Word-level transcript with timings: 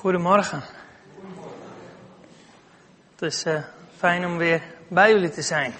Goedemorgen. 0.00 0.62
Het 3.12 3.22
is 3.22 3.44
uh, 3.46 3.54
fijn 3.96 4.26
om 4.26 4.36
weer 4.36 4.62
bij 4.88 5.12
jullie 5.12 5.30
te 5.30 5.42
zijn. 5.42 5.74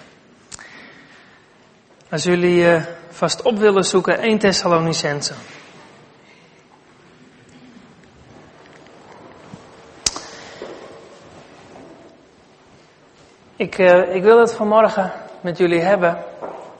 Als 2.09 2.23
jullie 2.23 2.63
uh, 2.63 2.83
vast 3.09 3.41
op 3.41 3.57
willen 3.57 3.83
zoeken, 3.83 4.19
1 4.19 4.39
Thessalonicense. 4.39 5.33
Ik, 13.55 13.77
uh, 13.77 14.15
ik 14.15 14.23
wil 14.23 14.39
het 14.39 14.53
vanmorgen 14.53 15.11
met 15.41 15.57
jullie 15.57 15.81
hebben 15.81 16.23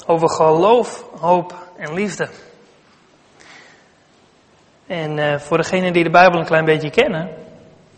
over 0.06 0.30
geloof, 0.30 1.06
hoop 1.20 1.56
en 1.78 1.94
liefde. 1.94 2.30
En 4.88 5.42
voor 5.42 5.58
degenen 5.58 5.94
die 5.94 6.04
de 6.04 6.10
Bijbel 6.10 6.40
een 6.40 6.46
klein 6.46 6.66
beetje 6.66 6.90
kennen, 6.90 7.41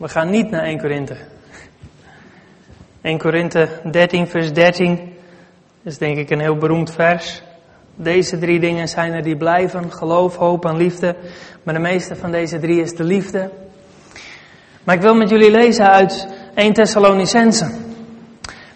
we 0.03 0.09
gaan 0.09 0.29
niet 0.29 0.49
naar 0.49 0.63
1 0.63 0.79
Korinthe. 0.79 1.15
1 3.01 3.17
Korinthe 3.17 3.67
13, 3.91 4.27
vers 4.27 4.53
13 4.53 5.15
is 5.83 5.97
denk 5.97 6.17
ik 6.17 6.29
een 6.29 6.39
heel 6.39 6.57
beroemd 6.57 6.91
vers. 6.91 7.41
Deze 7.95 8.37
drie 8.37 8.59
dingen 8.59 8.87
zijn 8.87 9.13
er 9.13 9.23
die 9.23 9.37
blijven, 9.37 9.91
geloof, 9.91 10.35
hoop 10.35 10.65
en 10.65 10.77
liefde. 10.77 11.15
Maar 11.63 11.73
de 11.73 11.79
meeste 11.79 12.15
van 12.15 12.31
deze 12.31 12.59
drie 12.59 12.81
is 12.81 12.95
de 12.95 13.03
liefde. 13.03 13.49
Maar 14.83 14.95
ik 14.95 15.01
wil 15.01 15.15
met 15.15 15.29
jullie 15.29 15.51
lezen 15.51 15.89
uit 15.89 16.27
1 16.55 16.73
Thessalonicense. 16.73 17.71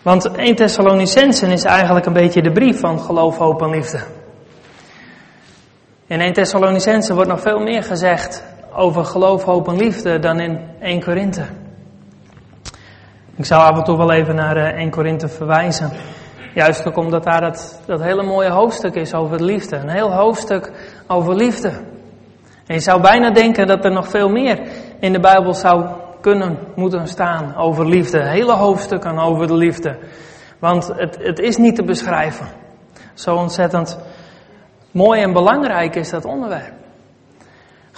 Want 0.02 0.32
1 0.32 0.56
Thessalonicense 0.56 1.48
is 1.48 1.64
eigenlijk 1.64 2.06
een 2.06 2.14
beetje 2.14 2.42
de 2.42 2.52
brief 2.52 2.80
van 2.80 3.00
geloof, 3.00 3.38
hoop 3.38 3.62
en 3.62 3.70
liefde. 3.70 4.00
In 6.06 6.22
1 6.22 6.34
Thessalonicense 6.34 7.14
wordt 7.14 7.30
nog 7.30 7.42
veel 7.42 7.60
meer 7.60 7.84
gezegd 7.84 8.44
over 8.78 9.06
geloof, 9.06 9.44
hoop 9.44 9.68
en 9.68 9.76
liefde 9.76 10.20
dan 10.20 10.40
in 10.40 10.60
1 10.80 11.04
Korinthe. 11.04 11.46
Ik 13.36 13.46
zou 13.46 13.62
af 13.62 13.78
en 13.78 13.84
toe 13.84 13.98
wel 13.98 14.12
even 14.12 14.36
naar 14.36 14.58
1 14.58 14.76
eh, 14.76 14.92
Korinthe 14.92 15.28
verwijzen. 15.28 15.92
Juist 16.54 16.88
ook 16.88 16.98
omdat 16.98 17.24
daar 17.24 17.42
dat, 17.42 17.82
dat 17.86 18.02
hele 18.02 18.24
mooie 18.24 18.50
hoofdstuk 18.50 18.96
is 18.96 19.14
over 19.14 19.44
liefde. 19.44 19.76
Een 19.76 19.90
heel 19.90 20.14
hoofdstuk 20.14 20.72
over 21.08 21.36
liefde. 21.36 21.72
En 22.68 22.76
je 22.76 22.80
zou 22.80 23.02
bijna 23.02 23.32
denken 23.32 23.68
dat 23.68 23.86
er 23.86 23.92
nog 23.92 24.10
veel 24.10 24.30
meer 24.30 24.60
in 25.00 25.14
de 25.14 25.20
Bijbel 25.20 25.54
zou 25.54 25.86
kunnen, 26.22 26.58
moeten 26.76 27.08
staan 27.08 27.56
over 27.56 27.88
liefde. 27.88 28.28
Hele 28.28 28.54
hoofdstukken 28.54 29.20
over 29.20 29.48
de 29.48 29.56
liefde. 29.56 29.98
Want 30.60 30.88
het, 30.88 31.18
het 31.22 31.40
is 31.40 31.58
niet 31.58 31.76
te 31.76 31.84
beschrijven. 31.84 32.48
Zo 33.14 33.36
ontzettend 33.36 34.00
Mooi 34.92 35.22
en 35.22 35.34
belangrijk 35.34 35.96
is 35.96 36.10
dat 36.10 36.26
onderwerp. 36.26 36.77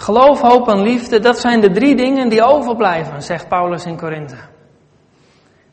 Geloof, 0.00 0.40
hoop 0.40 0.68
en 0.68 0.82
liefde, 0.82 1.20
dat 1.20 1.38
zijn 1.38 1.60
de 1.60 1.70
drie 1.70 1.96
dingen 1.96 2.28
die 2.28 2.42
overblijven, 2.42 3.22
zegt 3.22 3.48
Paulus 3.48 3.84
in 3.84 3.96
Korinthe. 3.96 4.36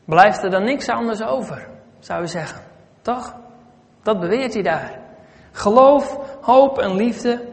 Blijft 0.04 0.42
er 0.42 0.50
dan 0.50 0.64
niks 0.64 0.88
anders 0.88 1.22
over, 1.22 1.68
zou 1.98 2.20
je 2.20 2.26
zeggen. 2.26 2.60
Toch? 3.02 3.34
Dat 4.02 4.20
beweert 4.20 4.54
hij 4.54 4.62
daar. 4.62 5.00
Geloof, 5.52 6.18
hoop 6.40 6.78
en 6.78 6.94
liefde, 6.94 7.44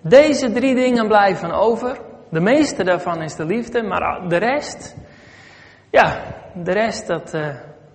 deze 0.00 0.52
drie 0.52 0.74
dingen 0.74 1.06
blijven 1.06 1.52
over. 1.52 2.00
De 2.30 2.40
meeste 2.40 2.84
daarvan 2.84 3.22
is 3.22 3.36
de 3.36 3.44
liefde, 3.44 3.82
maar 3.82 4.28
de 4.28 4.36
rest, 4.36 4.96
ja, 5.90 6.22
de 6.54 6.72
rest 6.72 7.06
dat 7.06 7.34
uh, 7.34 7.48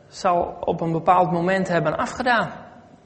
zal 0.08 0.58
op 0.60 0.82
een 0.82 0.92
bepaald 0.92 1.32
moment 1.32 1.68
hebben 1.68 1.98
afgedaan. 1.98 2.52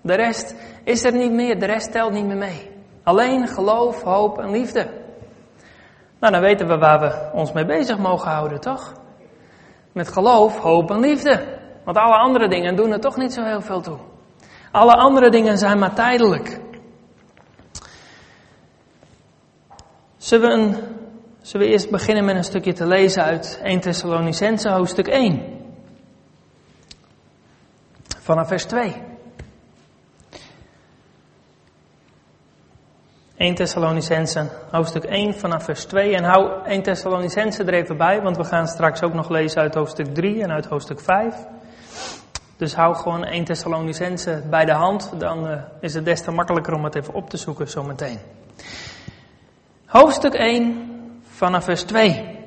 De 0.02 0.16
rest 0.16 0.56
is 0.84 1.04
er 1.04 1.14
niet 1.14 1.32
meer, 1.32 1.60
de 1.60 1.66
rest 1.66 1.92
telt 1.92 2.12
niet 2.12 2.26
meer 2.26 2.38
mee. 2.38 2.72
Alleen 3.04 3.48
geloof, 3.48 4.02
hoop 4.02 4.40
en 4.40 4.52
liefde. 4.52 4.99
Nou, 6.20 6.34
dan 6.34 6.42
weten 6.42 6.68
we 6.68 6.78
waar 6.78 7.00
we 7.00 7.30
ons 7.34 7.52
mee 7.52 7.66
bezig 7.66 7.98
mogen 7.98 8.32
houden, 8.32 8.60
toch? 8.60 8.94
Met 9.92 10.08
geloof, 10.08 10.58
hoop 10.58 10.92
en 10.92 11.00
liefde. 11.00 11.58
Want 11.84 11.98
alle 11.98 12.16
andere 12.16 12.48
dingen 12.48 12.76
doen 12.76 12.92
er 12.92 13.00
toch 13.00 13.18
niet 13.18 13.34
zo 13.34 13.44
heel 13.44 13.62
veel 13.62 13.82
toe. 13.82 13.98
Alle 14.72 14.96
andere 14.96 15.30
dingen 15.30 15.58
zijn 15.58 15.80
maar 15.80 15.94
tijdelijk. 15.94 16.60
Zullen 20.18 20.78
we, 21.52 21.66
eerst 21.66 21.90
beginnen 21.90 22.26
met 22.26 22.36
een 22.36 22.44
stukje 22.44 22.74
te 22.74 22.88
lezen 22.88 23.24
uit 23.24 23.60
1 23.64 23.80
Thessalonicense 23.80 24.70
hoofdstuk 24.70 25.08
1. 25.08 25.44
Vanaf 28.20 28.48
vers 28.48 28.66
2. 28.66 29.09
1 33.40 33.56
Thessalonicense, 33.56 34.50
hoofdstuk 34.72 35.04
1 35.04 35.34
vanaf 35.34 35.64
vers 35.64 35.86
2. 35.86 36.16
En 36.16 36.24
hou 36.24 36.66
1 36.66 36.84
Thessalonicense 36.84 37.64
er 37.64 37.74
even 37.74 37.98
bij, 37.98 38.22
want 38.22 38.38
we 38.38 38.44
gaan 38.44 38.68
straks 38.68 39.04
ook 39.04 39.14
nog 39.14 39.30
lezen 39.30 39.62
uit 39.62 39.76
hoofdstuk 39.76 40.14
3 40.14 40.42
en 40.44 40.52
uit 40.52 40.66
hoofdstuk 40.66 41.00
5. 41.00 41.36
Dus 42.58 42.76
hou 42.76 42.96
gewoon 42.96 43.26
1 43.26 43.44
Thessalonicense 43.44 44.44
bij 44.50 44.66
de 44.66 44.72
hand, 44.72 45.12
dan 45.18 45.52
uh, 45.52 45.62
is 45.82 45.94
het 45.94 46.06
des 46.06 46.22
te 46.22 46.32
makkelijker 46.32 46.74
om 46.74 46.84
het 46.84 46.96
even 46.96 47.14
op 47.14 47.30
te 47.30 47.38
zoeken 47.38 47.68
zometeen. 47.68 48.20
Hoofdstuk 49.86 50.34
1 50.34 51.22
vanaf 51.22 51.64
vers 51.64 51.84
2. 51.84 52.38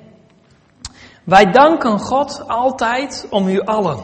Wij 1.24 1.50
danken 1.50 1.98
God 1.98 2.44
altijd 2.46 3.26
om 3.30 3.48
u 3.48 3.60
allen, 3.60 3.98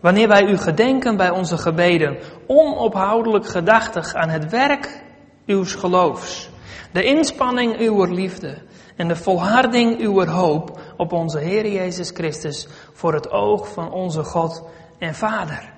wanneer 0.00 0.28
wij 0.28 0.44
u 0.44 0.56
gedenken 0.56 1.16
bij 1.16 1.30
onze 1.30 1.58
gebeden, 1.58 2.18
onophoudelijk 2.46 3.46
gedachtig 3.46 4.14
aan 4.14 4.28
het 4.28 4.50
werk 4.50 5.06
uw 5.48 5.64
geloofs, 5.64 6.50
de 6.92 7.04
inspanning 7.04 7.78
uw 7.78 8.04
liefde 8.04 8.58
en 8.96 9.08
de 9.08 9.16
volharding 9.16 10.00
uw 10.00 10.24
hoop 10.24 10.80
op 10.96 11.12
onze 11.12 11.38
Heer 11.38 11.72
Jezus 11.72 12.10
Christus 12.10 12.68
voor 12.92 13.14
het 13.14 13.30
oog 13.30 13.72
van 13.72 13.92
onze 13.92 14.24
God 14.24 14.62
en 14.98 15.14
Vader. 15.14 15.72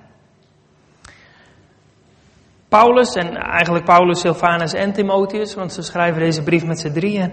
Paulus, 2.68 3.14
en 3.14 3.36
eigenlijk 3.36 3.84
Paulus, 3.84 4.20
Silvanus 4.20 4.72
en 4.72 4.92
Timotheus, 4.92 5.54
want 5.54 5.72
ze 5.72 5.82
schrijven 5.82 6.20
deze 6.20 6.42
brief 6.42 6.64
met 6.64 6.80
z'n 6.80 6.92
drieën. 6.92 7.32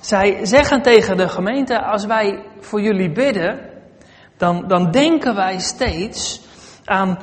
Zij 0.00 0.44
zeggen 0.44 0.82
tegen 0.82 1.16
de 1.16 1.28
gemeente, 1.28 1.82
als 1.82 2.06
wij 2.06 2.42
voor 2.60 2.80
jullie 2.80 3.12
bidden, 3.12 3.60
dan, 4.36 4.68
dan 4.68 4.90
denken 4.90 5.34
wij 5.34 5.58
steeds 5.58 6.40
aan 6.84 7.18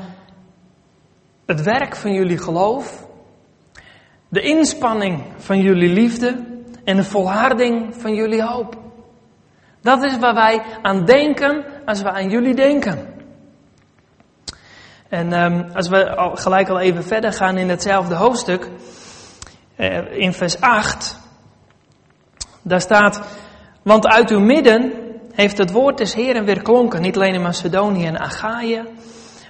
het 1.46 1.62
werk 1.62 1.96
van 1.96 2.14
jullie 2.14 2.38
geloof, 2.38 3.05
de 4.36 4.42
inspanning 4.42 5.24
van 5.38 5.60
jullie 5.60 5.90
liefde 5.90 6.44
en 6.84 6.96
de 6.96 7.04
volharding 7.04 7.96
van 7.98 8.16
jullie 8.16 8.44
hoop. 8.44 8.78
Dat 9.82 10.04
is 10.04 10.18
waar 10.18 10.34
wij 10.34 10.62
aan 10.82 11.06
denken 11.06 11.66
als 11.86 12.02
we 12.02 12.10
aan 12.12 12.30
jullie 12.30 12.56
denken. 12.56 13.14
En 15.10 15.44
um, 15.44 15.66
als 15.74 15.88
we 15.88 16.32
gelijk 16.34 16.70
al 16.70 16.80
even 16.80 17.04
verder 17.04 17.34
gaan 17.34 17.58
in 17.58 17.70
hetzelfde 17.70 18.16
hoofdstuk, 18.16 18.70
uh, 19.78 20.18
in 20.18 20.34
vers 20.34 20.62
8, 20.62 21.20
daar 22.62 22.82
staat, 22.82 23.22
want 23.82 24.08
uit 24.08 24.30
uw 24.30 24.40
midden 24.40 24.94
heeft 25.32 25.58
het 25.58 25.72
woord 25.72 25.98
des 25.98 26.14
Heren 26.14 26.46
weer 26.46 26.62
klonken, 26.62 27.02
niet 27.02 27.16
alleen 27.16 27.34
in 27.34 27.42
Macedonië 27.42 28.06
en 28.06 28.20
Achaïe, 28.20 28.84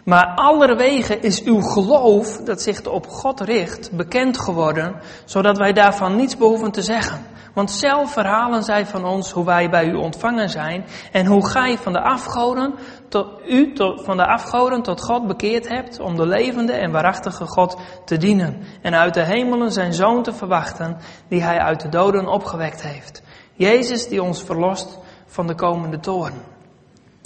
maar 0.06 0.34
allerwege 0.36 1.20
is 1.20 1.44
uw 1.44 1.62
geloof, 1.62 2.38
dat 2.38 2.62
zich 2.62 2.86
op 2.86 3.08
God 3.08 3.40
richt, 3.40 3.92
bekend 3.92 4.40
geworden, 4.40 4.96
zodat 5.26 5.58
wij 5.58 5.74
daarvan 5.74 6.16
niets 6.16 6.38
behoeven 6.38 6.72
te 6.72 6.82
zeggen. 6.82 7.26
Want 7.54 7.72
zelf 7.72 8.12
verhalen 8.12 8.64
zij 8.64 8.86
van 8.86 9.06
ons 9.06 9.32
hoe 9.32 9.46
wij 9.46 9.70
bij 9.70 9.86
u 9.86 9.96
ontvangen 9.96 10.50
zijn 10.50 10.86
en 11.12 11.26
hoe 11.26 11.48
gij 11.48 11.78
van 11.78 11.94
de 11.94 12.02
afgoden 12.02 12.74
tot, 13.10 13.28
u 13.48 13.72
van 14.04 14.18
de 14.18 14.26
afgoden 14.26 14.82
tot 14.82 15.02
God 15.02 15.28
bekeerd 15.28 15.68
hebt 15.68 16.00
om 16.00 16.16
de 16.16 16.28
levende 16.28 16.74
en 16.74 16.92
waarachtige 16.92 17.46
God 17.46 17.78
te 18.06 18.18
dienen 18.18 18.62
en 18.82 18.96
uit 18.96 19.14
de 19.14 19.24
hemelen 19.24 19.72
zijn 19.72 19.94
zoon 19.94 20.24
te 20.24 20.34
verwachten 20.34 20.98
die 21.28 21.44
hij 21.44 21.58
uit 21.58 21.82
de 21.82 21.90
doden 21.90 22.28
opgewekt 22.28 22.82
heeft. 22.82 23.22
Jezus 23.54 24.08
die 24.08 24.24
ons 24.24 24.44
verlost 24.44 25.00
van 25.26 25.48
de 25.48 25.56
komende 25.56 26.00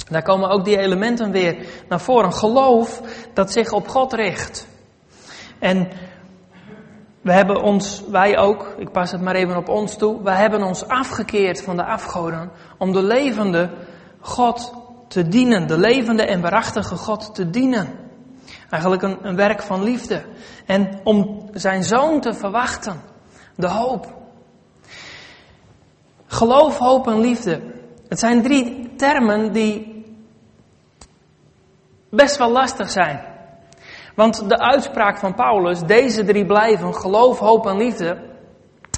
Daar 0.09 0.23
komen 0.23 0.49
ook 0.49 0.65
die 0.65 0.77
elementen 0.77 1.31
weer 1.31 1.65
naar 1.89 2.01
voren. 2.01 2.33
Geloof 2.33 3.01
dat 3.33 3.51
zich 3.51 3.71
op 3.71 3.87
God 3.87 4.13
richt. 4.13 4.67
En 5.59 5.87
we 7.21 7.31
hebben 7.31 7.61
ons, 7.61 8.03
wij 8.11 8.37
ook, 8.37 8.75
ik 8.77 8.91
pas 8.91 9.11
het 9.11 9.21
maar 9.21 9.35
even 9.35 9.57
op 9.57 9.69
ons 9.69 9.97
toe, 9.97 10.23
wij 10.23 10.35
hebben 10.35 10.63
ons 10.63 10.87
afgekeerd 10.87 11.61
van 11.61 11.75
de 11.75 11.85
afgoden 11.85 12.51
om 12.77 12.91
de 12.91 13.03
levende 13.03 13.69
God 14.19 14.73
te 15.07 15.27
dienen, 15.27 15.67
de 15.67 15.77
levende 15.77 16.23
en 16.23 16.41
waarachtige 16.41 16.95
God 16.95 17.35
te 17.35 17.49
dienen. 17.49 17.89
Eigenlijk 18.69 19.01
een, 19.01 19.17
een 19.21 19.35
werk 19.35 19.61
van 19.61 19.83
liefde. 19.83 20.23
En 20.65 20.99
om 21.03 21.49
zijn 21.53 21.83
zoon 21.83 22.21
te 22.21 22.33
verwachten, 22.33 23.01
de 23.55 23.67
hoop. 23.67 24.17
Geloof, 26.27 26.77
hoop 26.77 27.07
en 27.07 27.19
liefde. 27.19 27.61
Het 28.07 28.19
zijn 28.19 28.41
drie 28.41 28.95
termen 28.95 29.51
die 29.51 29.88
best 32.09 32.37
wel 32.37 32.51
lastig 32.51 32.89
zijn. 32.89 33.19
Want 34.15 34.49
de 34.49 34.59
uitspraak 34.59 35.17
van 35.17 35.33
Paulus, 35.33 35.79
deze 35.83 36.23
drie 36.23 36.45
blijven, 36.45 36.95
geloof, 36.95 37.39
hoop 37.39 37.65
en 37.65 37.77
liefde, 37.77 38.27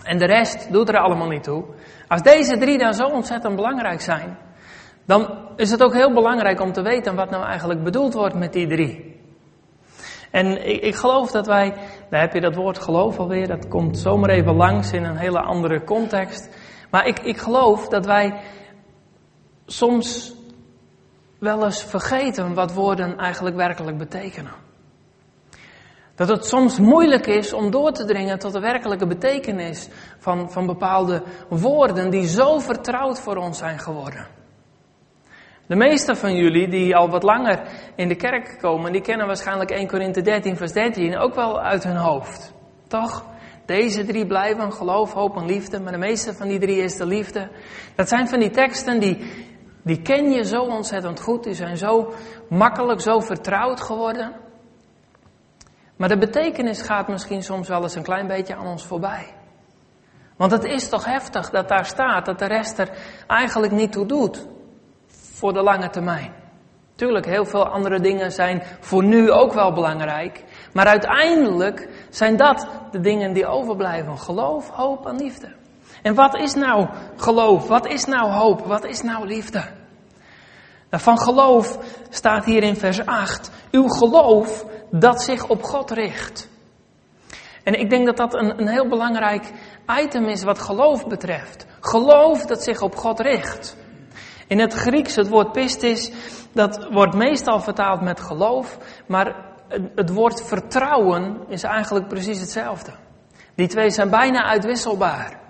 En 0.03 0.17
de 0.17 0.25
rest 0.25 0.71
doet 0.71 0.89
er 0.89 0.97
allemaal 0.97 1.27
niet 1.27 1.43
toe. 1.43 1.63
Als 2.07 2.21
deze 2.21 2.57
drie 2.57 2.77
dan 2.77 2.93
zo 2.93 3.05
ontzettend 3.05 3.55
belangrijk 3.55 4.01
zijn, 4.01 4.37
dan 5.05 5.37
is 5.55 5.71
het 5.71 5.83
ook 5.83 5.93
heel 5.93 6.13
belangrijk 6.13 6.61
om 6.61 6.71
te 6.71 6.81
weten 6.81 7.15
wat 7.15 7.29
nou 7.29 7.45
eigenlijk 7.45 7.83
bedoeld 7.83 8.13
wordt 8.13 8.35
met 8.35 8.53
die 8.53 8.67
drie. 8.67 9.19
En 10.31 10.67
ik, 10.67 10.81
ik, 10.81 10.95
geloof 10.95 11.31
dat 11.31 11.47
wij, 11.47 11.73
daar 12.09 12.21
heb 12.21 12.33
je 12.33 12.41
dat 12.41 12.55
woord 12.55 12.79
geloof 12.79 13.19
alweer, 13.19 13.47
dat 13.47 13.67
komt 13.67 13.97
zomaar 13.97 14.29
even 14.29 14.55
langs 14.55 14.91
in 14.91 15.03
een 15.03 15.17
hele 15.17 15.41
andere 15.41 15.83
context. 15.83 16.49
Maar 16.89 17.07
ik, 17.07 17.19
ik 17.19 17.37
geloof 17.37 17.87
dat 17.87 18.05
wij 18.05 18.41
soms 19.65 20.33
wel 21.41 21.65
eens 21.65 21.83
vergeten 21.83 22.53
wat 22.53 22.73
woorden 22.73 23.17
eigenlijk 23.17 23.55
werkelijk 23.55 23.97
betekenen. 23.97 24.51
Dat 26.15 26.29
het 26.29 26.45
soms 26.45 26.79
moeilijk 26.79 27.27
is 27.27 27.53
om 27.53 27.71
door 27.71 27.91
te 27.91 28.05
dringen 28.05 28.39
tot 28.39 28.53
de 28.53 28.59
werkelijke 28.59 29.07
betekenis 29.07 29.89
van, 30.19 30.51
van 30.51 30.65
bepaalde 30.65 31.23
woorden 31.49 32.09
die 32.09 32.27
zo 32.27 32.59
vertrouwd 32.59 33.19
voor 33.19 33.35
ons 33.35 33.57
zijn 33.57 33.79
geworden. 33.79 34.27
De 35.67 35.75
meeste 35.75 36.15
van 36.15 36.35
jullie 36.35 36.69
die 36.69 36.95
al 36.95 37.09
wat 37.09 37.23
langer 37.23 37.61
in 37.95 38.07
de 38.07 38.15
kerk 38.15 38.57
komen, 38.59 38.91
die 38.91 39.01
kennen 39.01 39.27
waarschijnlijk 39.27 39.71
1 39.71 39.88
Korinthe 39.88 40.21
13 40.21 40.57
vers 40.57 40.71
13 40.71 41.17
ook 41.17 41.35
wel 41.35 41.61
uit 41.61 41.83
hun 41.83 41.97
hoofd. 41.97 42.53
Toch? 42.88 43.25
Deze 43.65 44.05
drie 44.05 44.25
blijven, 44.25 44.73
geloof, 44.73 45.13
hoop 45.13 45.35
en 45.35 45.45
liefde, 45.45 45.79
maar 45.79 45.91
de 45.91 45.97
meeste 45.97 46.33
van 46.33 46.47
die 46.47 46.59
drie 46.59 46.77
is 46.77 46.97
de 46.97 47.05
liefde. 47.05 47.49
Dat 47.95 48.07
zijn 48.07 48.27
van 48.27 48.39
die 48.39 48.49
teksten 48.49 48.99
die, 48.99 49.17
die 49.83 50.01
ken 50.01 50.31
je 50.31 50.45
zo 50.45 50.61
ontzettend 50.61 51.21
goed, 51.21 51.43
die 51.43 51.53
zijn 51.53 51.77
zo 51.77 52.13
makkelijk, 52.49 53.01
zo 53.01 53.19
vertrouwd 53.19 53.81
geworden. 53.81 54.31
Maar 55.95 56.09
de 56.09 56.17
betekenis 56.17 56.81
gaat 56.81 57.07
misschien 57.07 57.43
soms 57.43 57.67
wel 57.67 57.83
eens 57.83 57.95
een 57.95 58.03
klein 58.03 58.27
beetje 58.27 58.55
aan 58.55 58.67
ons 58.67 58.85
voorbij. 58.85 59.33
Want 60.37 60.51
het 60.51 60.63
is 60.63 60.89
toch 60.89 61.05
heftig 61.05 61.49
dat 61.49 61.67
daar 61.67 61.85
staat 61.85 62.25
dat 62.25 62.39
de 62.39 62.45
rest 62.45 62.77
er 62.77 62.89
eigenlijk 63.27 63.73
niet 63.73 63.91
toe 63.91 64.05
doet 64.05 64.47
voor 65.07 65.53
de 65.53 65.61
lange 65.61 65.89
termijn. 65.89 66.33
Tuurlijk, 66.95 67.25
heel 67.25 67.45
veel 67.45 67.67
andere 67.67 67.99
dingen 67.99 68.31
zijn 68.31 68.63
voor 68.79 69.03
nu 69.03 69.31
ook 69.31 69.53
wel 69.53 69.73
belangrijk. 69.73 70.43
Maar 70.73 70.85
uiteindelijk 70.85 72.07
zijn 72.09 72.37
dat 72.37 72.67
de 72.91 72.99
dingen 72.99 73.33
die 73.33 73.45
overblijven. 73.45 74.17
Geloof, 74.17 74.69
hoop 74.69 75.05
en 75.05 75.15
liefde. 75.15 75.60
En 76.01 76.15
wat 76.15 76.36
is 76.36 76.53
nou 76.53 76.88
geloof? 77.15 77.68
Wat 77.68 77.88
is 77.88 78.06
nou 78.06 78.31
hoop? 78.31 78.65
Wat 78.65 78.86
is 78.86 79.01
nou 79.01 79.27
liefde? 79.27 79.63
Van 80.89 81.19
geloof 81.19 81.77
staat 82.09 82.45
hier 82.45 82.63
in 82.63 82.75
vers 82.75 83.06
8. 83.06 83.51
Uw 83.71 83.88
geloof 83.88 84.65
dat 84.92 85.21
zich 85.21 85.48
op 85.48 85.63
God 85.63 85.92
richt. 85.92 86.50
En 87.63 87.80
ik 87.80 87.89
denk 87.89 88.06
dat 88.06 88.18
dat 88.18 88.33
een, 88.33 88.59
een 88.59 88.68
heel 88.68 88.88
belangrijk 88.88 89.51
item 90.01 90.25
is 90.25 90.44
wat 90.44 90.59
geloof 90.59 91.07
betreft. 91.07 91.65
Geloof 91.80 92.45
dat 92.45 92.63
zich 92.63 92.81
op 92.81 92.95
God 92.95 93.19
richt. 93.19 93.77
In 94.48 94.59
het 94.59 94.74
Grieks, 94.74 95.15
het 95.15 95.27
woord 95.27 95.51
pistis, 95.51 96.12
dat 96.51 96.88
wordt 96.92 97.15
meestal 97.15 97.59
vertaald 97.59 98.01
met 98.01 98.19
geloof, 98.19 98.77
maar 99.07 99.36
het 99.95 100.09
woord 100.09 100.44
vertrouwen 100.44 101.38
is 101.48 101.63
eigenlijk 101.63 102.07
precies 102.07 102.39
hetzelfde. 102.39 102.92
Die 103.56 103.68
twee 103.68 103.89
zijn 103.89 104.09
bijna 104.09 104.44
uitwisselbaar. 104.44 105.40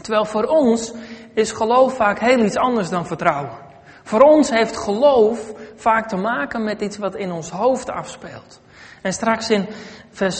Terwijl 0.00 0.24
voor 0.24 0.44
ons 0.44 0.92
is 1.34 1.52
geloof 1.52 1.96
vaak 1.96 2.18
heel 2.18 2.44
iets 2.44 2.56
anders 2.56 2.88
dan 2.88 3.06
vertrouwen. 3.06 3.58
Voor 4.02 4.20
ons 4.20 4.50
heeft 4.50 4.76
geloof 4.76 5.52
vaak 5.76 6.08
te 6.08 6.16
maken 6.16 6.64
met 6.64 6.80
iets 6.80 6.98
wat 6.98 7.14
in 7.14 7.32
ons 7.32 7.50
hoofd 7.50 7.90
afspeelt. 7.90 8.60
En 9.02 9.12
straks 9.12 9.50
in, 9.50 9.66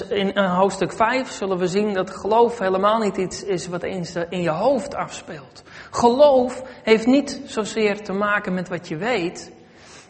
in 0.08 0.34
eh, 0.34 0.58
hoofdstuk 0.58 0.92
5 0.92 1.30
zullen 1.30 1.58
we 1.58 1.66
zien 1.66 1.92
dat 1.92 2.10
geloof 2.10 2.58
helemaal 2.58 2.98
niet 2.98 3.16
iets 3.16 3.44
is 3.44 3.66
wat 3.66 3.82
in 4.28 4.42
je 4.42 4.50
hoofd 4.50 4.94
afspeelt. 4.94 5.62
Geloof 5.90 6.62
heeft 6.82 7.06
niet 7.06 7.40
zozeer 7.44 8.02
te 8.02 8.12
maken 8.12 8.54
met 8.54 8.68
wat 8.68 8.88
je 8.88 8.96
weet. 8.96 9.52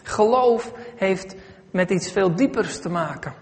Geloof 0.02 0.72
heeft 0.96 1.34
met 1.70 1.90
iets 1.90 2.12
veel 2.12 2.34
diepers 2.34 2.80
te 2.80 2.88
maken. 2.88 3.34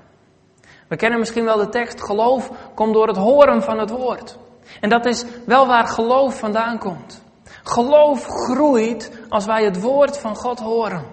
We 0.89 0.97
kennen 0.97 1.19
misschien 1.19 1.45
wel 1.45 1.57
de 1.57 1.69
tekst, 1.69 2.03
geloof 2.03 2.51
komt 2.75 2.95
door 2.95 3.09
het 3.09 3.17
horen 3.17 3.63
van 3.63 3.79
het 3.79 3.91
woord. 3.91 4.39
En 4.81 4.89
dat 4.89 5.07
is 5.07 5.25
wel 5.47 5.67
waar 5.67 5.87
geloof 5.87 6.39
vandaan 6.39 6.79
komt. 6.79 7.23
Geloof 7.63 8.27
groeit 8.27 9.11
als 9.29 9.45
wij 9.45 9.65
het 9.65 9.81
woord 9.81 10.19
van 10.19 10.37
God 10.37 10.59
horen. 10.61 11.05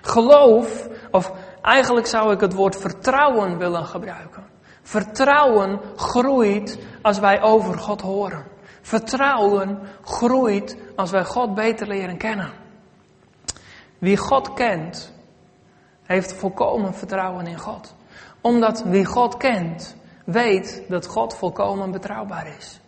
Geloof, 0.00 0.88
of 1.10 1.32
eigenlijk 1.62 2.06
zou 2.06 2.32
ik 2.32 2.40
het 2.40 2.54
woord 2.54 2.76
vertrouwen 2.76 3.58
willen 3.58 3.86
gebruiken. 3.86 4.44
Vertrouwen 4.82 5.80
groeit 5.96 6.78
als 7.02 7.18
wij 7.18 7.42
over 7.42 7.78
God 7.78 8.00
horen. 8.00 8.44
Vertrouwen 8.80 9.78
groeit 10.04 10.76
als 10.96 11.10
wij 11.10 11.24
God 11.24 11.54
beter 11.54 11.86
leren 11.86 12.16
kennen. 12.16 12.50
Wie 13.98 14.16
God 14.16 14.54
kent, 14.54 15.12
heeft 16.02 16.32
volkomen 16.32 16.94
vertrouwen 16.94 17.46
in 17.46 17.58
God. 17.58 17.94
Omdat 18.40 18.82
wie 18.82 19.04
God 19.04 19.36
kent, 19.36 19.96
weet 20.24 20.82
dat 20.88 21.06
God 21.06 21.34
volkomen 21.34 21.90
betrouwbaar 21.90 22.46
is. 22.58 22.80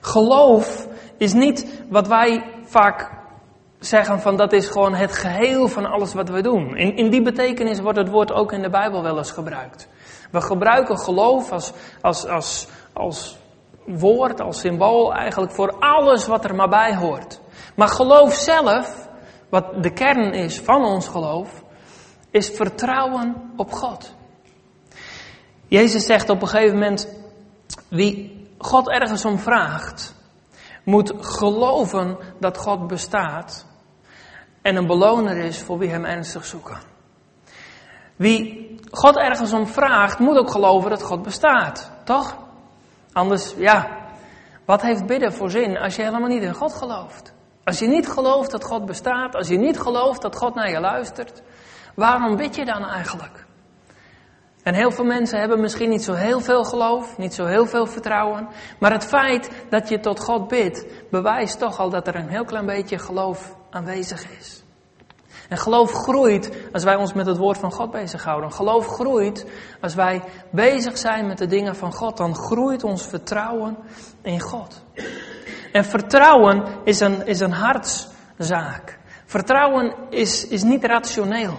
Geloof 0.00 0.86
is 1.16 1.32
niet 1.32 1.82
wat 1.88 2.06
wij 2.08 2.44
vaak 2.64 3.10
zeggen 3.78 4.20
van 4.20 4.36
dat 4.36 4.52
is 4.52 4.68
gewoon 4.68 4.94
het 4.94 5.12
geheel 5.12 5.68
van 5.68 5.86
alles 5.86 6.14
wat 6.14 6.28
we 6.28 6.42
doen. 6.42 6.76
In, 6.76 6.96
in 6.96 7.10
die 7.10 7.22
betekenis 7.22 7.80
wordt 7.80 7.98
het 7.98 8.08
woord 8.08 8.32
ook 8.32 8.52
in 8.52 8.62
de 8.62 8.70
Bijbel 8.70 9.02
wel 9.02 9.18
eens 9.18 9.30
gebruikt. 9.30 9.88
We 10.30 10.40
gebruiken 10.40 10.98
geloof 10.98 11.52
als, 11.52 11.72
als, 12.00 12.26
als, 12.26 12.68
als 12.92 13.38
woord, 13.84 14.40
als 14.40 14.60
symbool 14.60 15.14
eigenlijk 15.14 15.52
voor 15.52 15.76
alles 15.78 16.26
wat 16.26 16.44
er 16.44 16.54
maar 16.54 16.68
bij 16.68 16.96
hoort. 16.96 17.40
Maar 17.74 17.88
geloof 17.88 18.34
zelf, 18.34 19.08
wat 19.48 19.82
de 19.82 19.92
kern 19.92 20.32
is 20.32 20.60
van 20.60 20.84
ons 20.84 21.08
geloof, 21.08 21.62
is 22.30 22.50
vertrouwen 22.50 23.52
op 23.56 23.72
God. 23.72 24.15
Jezus 25.68 26.06
zegt 26.06 26.30
op 26.30 26.42
een 26.42 26.48
gegeven 26.48 26.74
moment, 26.74 27.08
wie 27.88 28.46
God 28.58 28.88
ergens 28.88 29.24
om 29.24 29.38
vraagt, 29.38 30.14
moet 30.84 31.12
geloven 31.20 32.18
dat 32.40 32.56
God 32.56 32.86
bestaat 32.86 33.66
en 34.62 34.76
een 34.76 34.86
beloner 34.86 35.36
is 35.36 35.62
voor 35.62 35.78
wie 35.78 35.90
hem 35.90 36.04
ernstig 36.04 36.44
zoeken. 36.44 36.78
Wie 38.16 38.74
God 38.90 39.16
ergens 39.16 39.52
om 39.52 39.66
vraagt, 39.66 40.18
moet 40.18 40.36
ook 40.36 40.50
geloven 40.50 40.90
dat 40.90 41.02
God 41.02 41.22
bestaat, 41.22 41.90
toch? 42.04 42.36
Anders, 43.12 43.54
ja, 43.56 43.88
wat 44.64 44.82
heeft 44.82 45.06
bidden 45.06 45.32
voor 45.32 45.50
zin 45.50 45.78
als 45.78 45.96
je 45.96 46.02
helemaal 46.02 46.28
niet 46.28 46.42
in 46.42 46.54
God 46.54 46.74
gelooft? 46.74 47.32
Als 47.64 47.78
je 47.78 47.86
niet 47.86 48.08
gelooft 48.08 48.50
dat 48.50 48.64
God 48.64 48.86
bestaat, 48.86 49.34
als 49.34 49.48
je 49.48 49.58
niet 49.58 49.80
gelooft 49.80 50.22
dat 50.22 50.36
God 50.36 50.54
naar 50.54 50.70
je 50.70 50.80
luistert, 50.80 51.42
waarom 51.94 52.36
bid 52.36 52.54
je 52.54 52.64
dan 52.64 52.84
eigenlijk? 52.84 53.45
En 54.66 54.74
heel 54.74 54.90
veel 54.90 55.04
mensen 55.04 55.38
hebben 55.38 55.60
misschien 55.60 55.88
niet 55.88 56.04
zo 56.04 56.12
heel 56.12 56.40
veel 56.40 56.64
geloof, 56.64 57.18
niet 57.18 57.34
zo 57.34 57.44
heel 57.44 57.66
veel 57.66 57.86
vertrouwen. 57.86 58.48
Maar 58.78 58.92
het 58.92 59.04
feit 59.04 59.50
dat 59.70 59.88
je 59.88 60.00
tot 60.00 60.20
God 60.20 60.48
bidt, 60.48 60.86
bewijst 61.10 61.58
toch 61.58 61.78
al 61.78 61.90
dat 61.90 62.06
er 62.06 62.14
een 62.14 62.28
heel 62.28 62.44
klein 62.44 62.66
beetje 62.66 62.98
geloof 62.98 63.56
aanwezig 63.70 64.38
is. 64.38 64.64
En 65.48 65.56
geloof 65.56 65.92
groeit 65.92 66.50
als 66.72 66.84
wij 66.84 66.96
ons 66.96 67.12
met 67.12 67.26
het 67.26 67.36
woord 67.36 67.58
van 67.58 67.72
God 67.72 67.90
bezighouden. 67.90 68.52
Geloof 68.52 68.86
groeit 68.86 69.46
als 69.80 69.94
wij 69.94 70.22
bezig 70.50 70.98
zijn 70.98 71.26
met 71.26 71.38
de 71.38 71.46
dingen 71.46 71.76
van 71.76 71.92
God. 71.92 72.16
Dan 72.16 72.34
groeit 72.34 72.84
ons 72.84 73.06
vertrouwen 73.06 73.76
in 74.22 74.40
God. 74.40 74.82
En 75.72 75.84
vertrouwen 75.84 76.64
is 76.84 77.00
een, 77.00 77.26
is 77.26 77.40
een 77.40 77.52
hartszaak. 77.52 78.98
Vertrouwen 79.24 79.94
is, 80.10 80.46
is 80.46 80.62
niet 80.62 80.84
rationeel. 80.84 81.58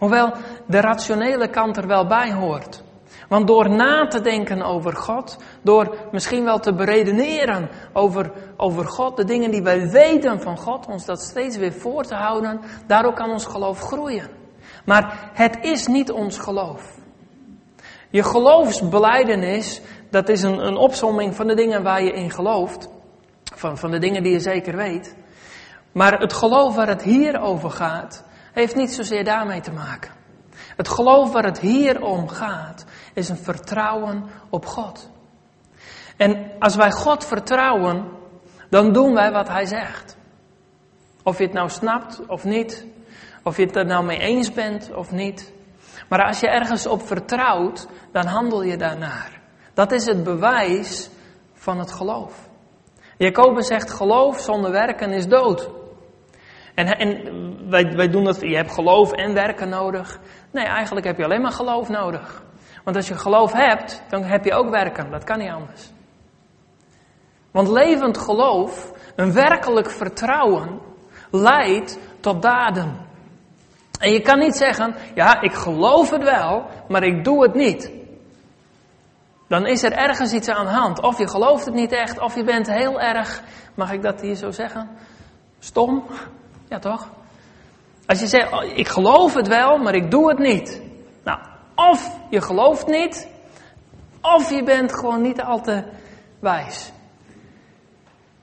Hoewel 0.00 0.32
de 0.66 0.80
rationele 0.80 1.48
kant 1.48 1.76
er 1.76 1.86
wel 1.86 2.06
bij 2.06 2.32
hoort. 2.32 2.82
Want 3.28 3.46
door 3.46 3.70
na 3.70 4.06
te 4.06 4.20
denken 4.20 4.62
over 4.62 4.96
God, 4.96 5.38
door 5.62 5.96
misschien 6.12 6.44
wel 6.44 6.58
te 6.58 6.74
beredeneren 6.74 7.68
over, 7.92 8.32
over 8.56 8.84
God, 8.84 9.16
de 9.16 9.24
dingen 9.24 9.50
die 9.50 9.62
wij 9.62 9.90
weten 9.90 10.40
van 10.40 10.58
God, 10.58 10.86
ons 10.86 11.04
dat 11.04 11.22
steeds 11.22 11.56
weer 11.56 11.72
voor 11.72 12.04
te 12.04 12.14
houden, 12.14 12.60
daardoor 12.86 13.12
kan 13.12 13.30
ons 13.30 13.44
geloof 13.44 13.80
groeien. 13.80 14.28
Maar 14.84 15.30
het 15.32 15.58
is 15.60 15.86
niet 15.86 16.10
ons 16.10 16.38
geloof. 16.38 16.98
Je 18.10 18.22
geloofsbeleidenis, 18.22 19.80
dat 20.10 20.28
is 20.28 20.42
een, 20.42 20.66
een 20.66 20.76
opsomming 20.76 21.34
van 21.34 21.46
de 21.46 21.54
dingen 21.54 21.82
waar 21.82 22.02
je 22.02 22.12
in 22.12 22.30
gelooft, 22.30 22.88
van, 23.54 23.78
van 23.78 23.90
de 23.90 23.98
dingen 23.98 24.22
die 24.22 24.32
je 24.32 24.40
zeker 24.40 24.76
weet. 24.76 25.16
Maar 25.92 26.20
het 26.20 26.32
geloof 26.32 26.74
waar 26.74 26.88
het 26.88 27.02
hier 27.02 27.40
over 27.40 27.70
gaat, 27.70 28.24
heeft 28.52 28.76
niet 28.76 28.92
zozeer 28.92 29.24
daarmee 29.24 29.60
te 29.60 29.72
maken. 29.72 30.12
Het 30.76 30.88
geloof 30.88 31.32
waar 31.32 31.44
het 31.44 31.60
hier 31.60 32.02
om 32.02 32.28
gaat, 32.28 32.84
is 33.14 33.28
een 33.28 33.36
vertrouwen 33.36 34.24
op 34.50 34.66
God. 34.66 35.10
En 36.16 36.50
als 36.58 36.76
wij 36.76 36.90
God 36.90 37.24
vertrouwen, 37.24 38.08
dan 38.68 38.92
doen 38.92 39.14
wij 39.14 39.32
wat 39.32 39.48
Hij 39.48 39.66
zegt. 39.66 40.16
Of 41.22 41.38
je 41.38 41.44
het 41.44 41.52
nou 41.52 41.68
snapt 41.68 42.26
of 42.26 42.44
niet, 42.44 42.86
of 43.42 43.56
je 43.56 43.64
het 43.64 43.76
er 43.76 43.86
nou 43.86 44.04
mee 44.04 44.18
eens 44.18 44.52
bent 44.52 44.90
of 44.94 45.10
niet. 45.10 45.52
Maar 46.08 46.24
als 46.24 46.40
je 46.40 46.48
ergens 46.48 46.86
op 46.86 47.06
vertrouwt, 47.06 47.86
dan 48.12 48.26
handel 48.26 48.62
je 48.62 48.76
daarnaar. 48.76 49.40
Dat 49.74 49.92
is 49.92 50.06
het 50.06 50.24
bewijs 50.24 51.10
van 51.54 51.78
het 51.78 51.92
geloof. 51.92 52.48
Jacobus 53.16 53.66
zegt 53.66 53.90
geloof 53.90 54.40
zonder 54.40 54.70
werken 54.70 55.12
is 55.12 55.26
dood. 55.26 55.70
En, 56.86 57.68
wij, 57.68 57.92
wij 57.96 58.08
doen 58.08 58.24
dat, 58.24 58.40
je 58.40 58.56
hebt 58.56 58.72
geloof 58.72 59.12
en 59.12 59.34
werken 59.34 59.68
nodig. 59.68 60.20
Nee, 60.50 60.64
eigenlijk 60.64 61.06
heb 61.06 61.16
je 61.18 61.24
alleen 61.24 61.40
maar 61.40 61.52
geloof 61.52 61.88
nodig. 61.88 62.42
Want 62.84 62.96
als 62.96 63.08
je 63.08 63.14
geloof 63.14 63.52
hebt, 63.52 64.02
dan 64.08 64.22
heb 64.22 64.44
je 64.44 64.54
ook 64.54 64.70
werken. 64.70 65.10
Dat 65.10 65.24
kan 65.24 65.38
niet 65.38 65.50
anders. 65.50 65.90
Want 67.50 67.68
levend 67.68 68.18
geloof, 68.18 68.92
een 69.16 69.32
werkelijk 69.32 69.90
vertrouwen, 69.90 70.80
leidt 71.30 71.98
tot 72.20 72.42
daden. 72.42 73.08
En 74.00 74.12
je 74.12 74.20
kan 74.20 74.38
niet 74.38 74.56
zeggen, 74.56 74.94
ja, 75.14 75.40
ik 75.40 75.52
geloof 75.52 76.10
het 76.10 76.22
wel, 76.22 76.66
maar 76.88 77.02
ik 77.02 77.24
doe 77.24 77.42
het 77.42 77.54
niet. 77.54 77.90
Dan 79.48 79.66
is 79.66 79.82
er 79.82 79.92
ergens 79.92 80.32
iets 80.32 80.48
aan 80.48 80.66
de 80.66 80.72
hand. 80.72 81.02
Of 81.02 81.18
je 81.18 81.28
gelooft 81.28 81.64
het 81.64 81.74
niet 81.74 81.92
echt, 81.92 82.20
of 82.20 82.34
je 82.34 82.44
bent 82.44 82.66
heel 82.66 83.00
erg, 83.00 83.42
mag 83.74 83.92
ik 83.92 84.02
dat 84.02 84.20
hier 84.20 84.34
zo 84.34 84.50
zeggen? 84.50 84.90
Stom? 85.58 86.04
Ja, 86.70 86.78
toch? 86.78 87.08
Als 88.06 88.20
je 88.20 88.26
zegt, 88.26 88.52
oh, 88.52 88.64
ik 88.64 88.88
geloof 88.88 89.34
het 89.34 89.48
wel, 89.48 89.76
maar 89.78 89.94
ik 89.94 90.10
doe 90.10 90.28
het 90.28 90.38
niet. 90.38 90.82
Nou, 91.24 91.38
of 91.74 92.16
je 92.28 92.40
gelooft 92.40 92.86
niet, 92.86 93.28
of 94.20 94.50
je 94.50 94.62
bent 94.62 94.94
gewoon 94.94 95.22
niet 95.22 95.42
al 95.42 95.60
te 95.60 95.84
wijs. 96.38 96.92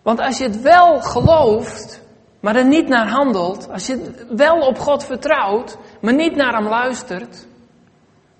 Want 0.01 0.19
als 0.19 0.37
je 0.37 0.43
het 0.43 0.61
wel 0.61 1.01
gelooft, 1.01 2.01
maar 2.39 2.55
er 2.55 2.65
niet 2.65 2.87
naar 2.87 3.09
handelt, 3.09 3.69
als 3.71 3.87
je 3.87 4.25
wel 4.35 4.59
op 4.59 4.79
God 4.79 5.03
vertrouwt, 5.03 5.77
maar 6.01 6.13
niet 6.13 6.35
naar 6.35 6.53
hem 6.53 6.67
luistert, 6.67 7.47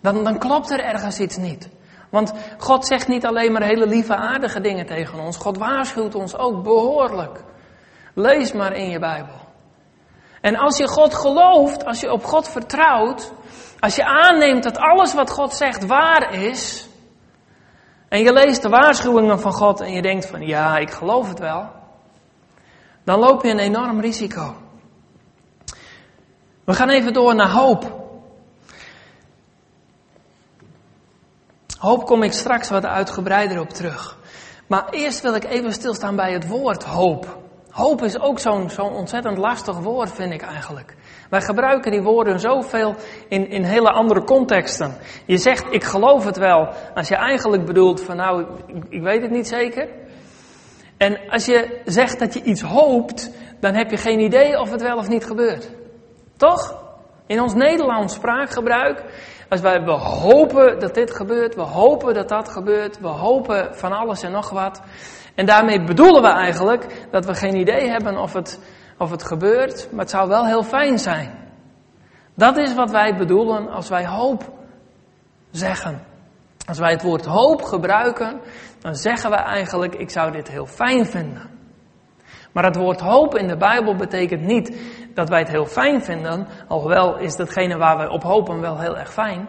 dan, 0.01 0.23
dan 0.23 0.37
klopt 0.37 0.71
er 0.71 0.79
ergens 0.79 1.19
iets 1.19 1.37
niet. 1.37 1.69
Want 2.09 2.33
God 2.57 2.85
zegt 2.85 3.07
niet 3.07 3.25
alleen 3.25 3.51
maar 3.51 3.63
hele 3.63 3.87
lieve 3.87 4.15
aardige 4.15 4.61
dingen 4.61 4.85
tegen 4.85 5.19
ons, 5.19 5.37
God 5.37 5.57
waarschuwt 5.57 6.15
ons 6.15 6.37
ook 6.37 6.63
behoorlijk. 6.63 7.43
Lees 8.13 8.53
maar 8.53 8.73
in 8.73 8.89
je 8.89 8.99
Bijbel. 8.99 9.46
En 10.47 10.55
als 10.55 10.77
je 10.77 10.87
God 10.87 11.13
gelooft, 11.13 11.85
als 11.85 11.99
je 11.99 12.11
op 12.11 12.23
God 12.23 12.47
vertrouwt, 12.47 13.33
als 13.79 13.95
je 13.95 14.05
aanneemt 14.05 14.63
dat 14.63 14.77
alles 14.77 15.13
wat 15.13 15.29
God 15.29 15.53
zegt 15.53 15.85
waar 15.85 16.33
is, 16.33 16.87
en 18.09 18.19
je 18.19 18.33
leest 18.33 18.61
de 18.61 18.69
waarschuwingen 18.69 19.39
van 19.39 19.53
God 19.53 19.81
en 19.81 19.91
je 19.91 20.01
denkt 20.01 20.25
van 20.25 20.41
ja, 20.41 20.77
ik 20.77 20.91
geloof 20.91 21.27
het 21.27 21.39
wel, 21.39 21.69
dan 23.03 23.19
loop 23.19 23.43
je 23.43 23.49
een 23.49 23.59
enorm 23.59 23.99
risico. 23.99 24.55
We 26.63 26.73
gaan 26.73 26.89
even 26.89 27.13
door 27.13 27.35
naar 27.35 27.51
hoop. 27.51 28.05
Hoop 31.77 32.05
kom 32.05 32.23
ik 32.23 32.33
straks 32.33 32.69
wat 32.69 32.85
uitgebreider 32.85 33.59
op 33.59 33.69
terug. 33.69 34.17
Maar 34.67 34.89
eerst 34.89 35.21
wil 35.21 35.35
ik 35.35 35.43
even 35.43 35.73
stilstaan 35.73 36.15
bij 36.15 36.33
het 36.33 36.47
woord 36.47 36.83
hoop. 36.83 37.46
Hoop 37.77 38.01
is 38.01 38.19
ook 38.19 38.39
zo'n 38.39 38.93
ontzettend 38.93 39.37
lastig 39.37 39.79
woord, 39.79 40.11
vind 40.11 40.33
ik 40.33 40.41
eigenlijk. 40.41 40.95
Wij 41.29 41.41
gebruiken 41.41 41.91
die 41.91 42.01
woorden 42.01 42.39
zoveel 42.39 42.95
in, 43.27 43.49
in 43.49 43.63
hele 43.63 43.91
andere 43.91 44.23
contexten. 44.23 44.95
Je 45.25 45.37
zegt, 45.37 45.65
ik 45.69 45.83
geloof 45.83 46.25
het 46.25 46.37
wel, 46.37 46.69
als 46.95 47.07
je 47.07 47.15
eigenlijk 47.15 47.65
bedoelt 47.65 48.01
van 48.01 48.15
nou, 48.15 48.45
ik, 48.65 48.83
ik 48.89 49.01
weet 49.01 49.21
het 49.21 49.31
niet 49.31 49.47
zeker. 49.47 49.87
En 50.97 51.19
als 51.29 51.45
je 51.45 51.81
zegt 51.85 52.19
dat 52.19 52.33
je 52.33 52.41
iets 52.41 52.61
hoopt, 52.61 53.31
dan 53.59 53.73
heb 53.73 53.89
je 53.89 53.97
geen 53.97 54.19
idee 54.19 54.59
of 54.59 54.71
het 54.71 54.81
wel 54.81 54.97
of 54.97 55.07
niet 55.07 55.25
gebeurt. 55.25 55.69
Toch? 56.37 56.83
In 57.27 57.41
ons 57.41 57.53
Nederlands 57.53 58.13
spraakgebruik, 58.13 59.03
als 59.49 59.61
wij, 59.61 59.83
we 59.83 59.91
hopen 59.91 60.79
dat 60.79 60.93
dit 60.93 61.11
gebeurt, 61.11 61.55
we 61.55 61.61
hopen 61.61 62.13
dat 62.13 62.29
dat 62.29 62.49
gebeurt, 62.49 62.99
we 62.99 63.07
hopen 63.07 63.75
van 63.75 63.91
alles 63.91 64.23
en 64.23 64.31
nog 64.31 64.49
wat. 64.49 64.81
En 65.37 65.45
daarmee 65.45 65.83
bedoelen 65.83 66.21
we 66.21 66.27
eigenlijk 66.27 67.07
dat 67.11 67.25
we 67.25 67.33
geen 67.33 67.55
idee 67.55 67.89
hebben 67.89 68.17
of 68.17 68.33
het, 68.33 68.59
of 68.97 69.11
het 69.11 69.23
gebeurt, 69.23 69.87
maar 69.91 69.99
het 69.99 70.09
zou 70.09 70.27
wel 70.27 70.45
heel 70.45 70.63
fijn 70.63 70.99
zijn. 70.99 71.31
Dat 72.33 72.57
is 72.57 72.73
wat 72.73 72.91
wij 72.91 73.15
bedoelen 73.15 73.69
als 73.69 73.89
wij 73.89 74.07
hoop 74.07 74.51
zeggen. 75.51 76.01
Als 76.67 76.79
wij 76.79 76.91
het 76.91 77.01
woord 77.01 77.25
hoop 77.25 77.61
gebruiken, 77.61 78.39
dan 78.81 78.95
zeggen 78.95 79.29
we 79.29 79.35
eigenlijk, 79.35 79.95
ik 79.95 80.09
zou 80.09 80.31
dit 80.31 80.47
heel 80.47 80.65
fijn 80.65 81.05
vinden. 81.05 81.49
Maar 82.51 82.63
het 82.63 82.75
woord 82.75 82.99
hoop 82.99 83.35
in 83.35 83.47
de 83.47 83.57
Bijbel 83.57 83.95
betekent 83.95 84.41
niet 84.41 84.77
dat 85.13 85.29
wij 85.29 85.39
het 85.39 85.49
heel 85.49 85.65
fijn 85.65 86.03
vinden, 86.03 86.47
alhoewel 86.67 87.17
is 87.17 87.35
datgene 87.35 87.77
waar 87.77 87.97
we 87.97 88.09
op 88.09 88.23
hopen 88.23 88.61
wel 88.61 88.79
heel 88.79 88.97
erg 88.97 89.13
fijn. 89.13 89.47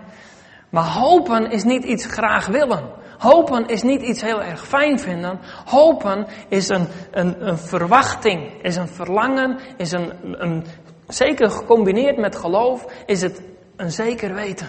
Maar 0.70 0.84
hopen 0.84 1.50
is 1.50 1.64
niet 1.64 1.84
iets 1.84 2.06
graag 2.06 2.46
willen. 2.46 2.84
Hopen 3.18 3.68
is 3.68 3.82
niet 3.82 4.02
iets 4.02 4.22
heel 4.22 4.42
erg 4.42 4.66
fijn 4.66 4.98
vinden. 5.00 5.38
Hopen 5.64 6.26
is 6.48 6.68
een, 6.68 6.86
een, 7.10 7.48
een 7.48 7.58
verwachting, 7.58 8.62
is 8.62 8.76
een 8.76 8.88
verlangen, 8.88 9.58
is 9.76 9.92
een, 9.92 10.12
een, 10.22 10.64
zeker 11.08 11.50
gecombineerd 11.50 12.16
met 12.16 12.36
geloof, 12.36 12.86
is 13.06 13.22
het 13.22 13.42
een 13.76 13.90
zeker 13.90 14.34
weten. 14.34 14.68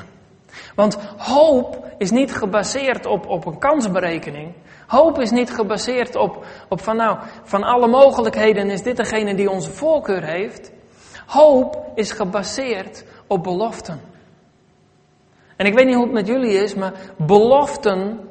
Want 0.75 0.97
hoop 1.17 1.87
is 1.97 2.11
niet 2.11 2.33
gebaseerd 2.33 3.05
op, 3.05 3.27
op 3.27 3.45
een 3.45 3.59
kansberekening. 3.59 4.53
Hoop 4.87 5.19
is 5.19 5.31
niet 5.31 5.51
gebaseerd 5.51 6.15
op, 6.15 6.45
op 6.69 6.81
van 6.81 6.95
nou, 6.95 7.17
van 7.43 7.63
alle 7.63 7.87
mogelijkheden 7.87 8.69
is 8.69 8.83
dit 8.83 8.97
degene 8.97 9.35
die 9.35 9.49
onze 9.49 9.71
voorkeur 9.71 10.23
heeft. 10.23 10.71
Hoop 11.25 11.91
is 11.95 12.11
gebaseerd 12.11 13.05
op 13.27 13.43
beloften. 13.43 14.01
En 15.55 15.65
ik 15.65 15.73
weet 15.73 15.85
niet 15.85 15.95
hoe 15.95 16.03
het 16.03 16.13
met 16.13 16.27
jullie 16.27 16.53
is, 16.53 16.75
maar 16.75 16.93
beloften 17.17 18.28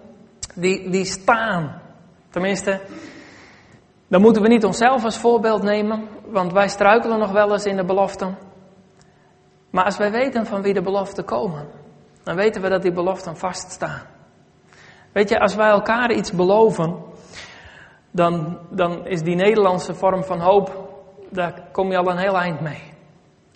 die, 0.61 0.91
die 0.91 1.05
staan. 1.05 1.83
Tenminste, 2.31 2.81
dan 4.09 4.21
moeten 4.21 4.43
we 4.43 4.49
niet 4.49 4.65
onszelf 4.65 5.05
als 5.05 5.19
voorbeeld 5.19 5.63
nemen, 5.63 6.09
want 6.27 6.53
wij 6.53 6.69
struikelen 6.69 7.19
nog 7.19 7.31
wel 7.31 7.53
eens 7.53 7.65
in 7.65 7.77
de 7.77 7.85
beloften. 7.85 8.39
Maar 9.71 9.85
als 9.85 9.97
wij 9.97 10.11
weten 10.11 10.47
van 10.47 10.63
wie 10.63 10.75
de 10.75 10.83
beloften 10.83 11.25
komen, 11.25 11.69
dan 12.23 12.37
weten 12.37 12.63
we 12.63 12.69
dat 12.69 12.83
die 12.83 12.93
beloften 12.93 13.37
vaststaan. 13.37 14.03
Weet 15.13 15.29
je, 15.29 15.41
als 15.41 15.55
wij 15.55 15.69
elkaar 15.69 16.13
iets 16.13 16.33
beloven, 16.33 16.97
dan, 18.11 18.59
dan 18.71 19.07
is 19.07 19.23
die 19.23 19.35
Nederlandse 19.35 19.95
vorm 19.95 20.25
van 20.25 20.41
hoop, 20.41 20.89
daar 21.31 21.63
kom 21.73 21.91
je 21.91 21.97
al 21.97 22.11
een 22.11 22.19
heel 22.19 22.39
eind 22.39 22.61
mee. 22.61 22.83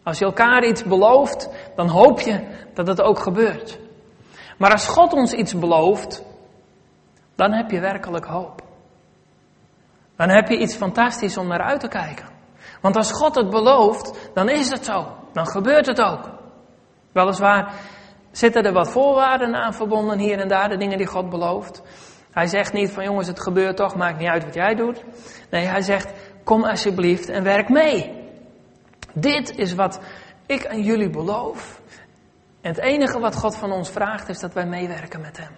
Als 0.03 0.19
je 0.19 0.25
elkaar 0.25 0.65
iets 0.65 0.85
belooft, 0.85 1.49
dan 1.77 1.89
hoop 1.89 2.21
je 2.21 2.41
dat 2.75 2.87
het 2.87 3.03
ook 3.03 3.19
gebeurt. 3.19 3.79
Maar 4.59 4.71
als 4.71 4.87
God 4.87 5.13
ons 5.13 5.33
iets 5.33 5.59
belooft, 5.59 6.25
dan 7.35 7.53
heb 7.53 7.71
je 7.71 7.81
werkelijk 7.81 8.25
hoop. 8.25 8.63
Dan 10.17 10.29
heb 10.29 10.49
je 10.49 10.59
iets 10.59 10.77
fantastisch 10.77 11.37
om 11.37 11.47
naar 11.47 11.63
uit 11.63 11.81
te 11.81 11.89
kijken. 11.89 12.27
Want 12.81 12.97
als 12.97 13.13
God 13.13 13.35
het 13.35 13.51
belooft, 13.51 14.31
dan 14.35 14.49
is 14.49 14.71
het 14.71 14.85
zo. 14.85 15.17
Dan 15.33 15.47
gebeurt 15.47 15.87
het 15.87 16.01
ook. 16.01 16.31
Weliswaar 17.13 17.75
zitten 18.31 18.63
er 18.63 18.73
wat 18.73 18.91
voorwaarden 18.91 19.55
aan 19.55 19.75
verbonden 19.75 20.19
hier 20.19 20.39
en 20.39 20.49
daar, 20.49 20.69
de 20.69 20.77
dingen 20.77 20.99
die 20.99 21.07
God 21.07 21.31
belooft. 21.31 21.83
Hij 22.31 22.47
zegt 22.47 22.73
niet 22.73 22.91
van 22.91 23.05
jongens, 23.05 23.27
het 23.27 23.41
gebeurt 23.41 23.77
toch, 23.77 23.95
maakt 23.95 24.19
niet 24.19 24.29
uit 24.29 24.45
wat 24.45 24.55
jij 24.55 24.75
doet. 24.75 25.05
Nee, 25.51 25.67
hij 25.67 25.83
zegt, 25.83 26.13
kom 26.45 26.65
alsjeblieft 26.65 27.29
en 27.29 27.43
werk 27.43 27.69
mee. 27.69 28.21
Dit 29.15 29.57
is 29.57 29.75
wat 29.75 30.01
ik 30.47 30.67
aan 30.67 30.83
jullie 30.83 31.11
beloof. 31.11 31.81
En 32.61 32.71
het 32.71 32.81
enige 32.81 33.19
wat 33.19 33.37
God 33.37 33.57
van 33.57 33.73
ons 33.73 33.91
vraagt 33.91 34.29
is 34.29 34.41
dat 34.41 34.53
wij 34.53 34.67
meewerken 34.67 35.21
met 35.21 35.37
Hem. 35.37 35.53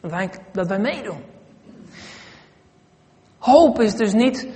Dat 0.00 0.10
wij, 0.10 0.30
dat 0.52 0.66
wij 0.66 0.78
meedoen. 0.78 1.24
Hoop 3.38 3.80
is 3.80 3.94
dus 3.96 4.12
niet 4.12 4.48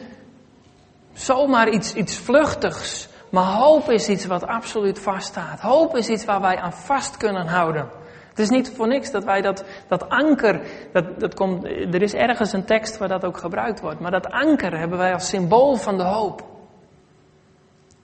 zomaar 1.12 1.68
iets, 1.68 1.94
iets 1.94 2.16
vluchtigs. 2.16 3.08
Maar 3.30 3.44
hoop 3.44 3.90
is 3.90 4.08
iets 4.08 4.26
wat 4.26 4.46
absoluut 4.46 4.98
vaststaat. 4.98 5.60
Hoop 5.60 5.96
is 5.96 6.08
iets 6.08 6.24
waar 6.24 6.40
wij 6.40 6.56
aan 6.56 6.72
vast 6.72 7.16
kunnen 7.16 7.46
houden. 7.46 7.88
Het 8.28 8.38
is 8.38 8.48
niet 8.48 8.72
voor 8.76 8.88
niks 8.88 9.10
dat 9.10 9.24
wij 9.24 9.40
dat, 9.40 9.64
dat 9.88 10.08
anker, 10.08 10.60
dat, 10.92 11.20
dat 11.20 11.34
komt, 11.34 11.64
er 11.64 12.02
is 12.02 12.14
ergens 12.14 12.52
een 12.52 12.64
tekst 12.64 12.98
waar 12.98 13.08
dat 13.08 13.24
ook 13.24 13.36
gebruikt 13.36 13.80
wordt, 13.80 14.00
maar 14.00 14.10
dat 14.10 14.30
anker 14.30 14.78
hebben 14.78 14.98
wij 14.98 15.12
als 15.12 15.28
symbool 15.28 15.76
van 15.76 15.96
de 15.96 16.02
hoop. 16.02 16.44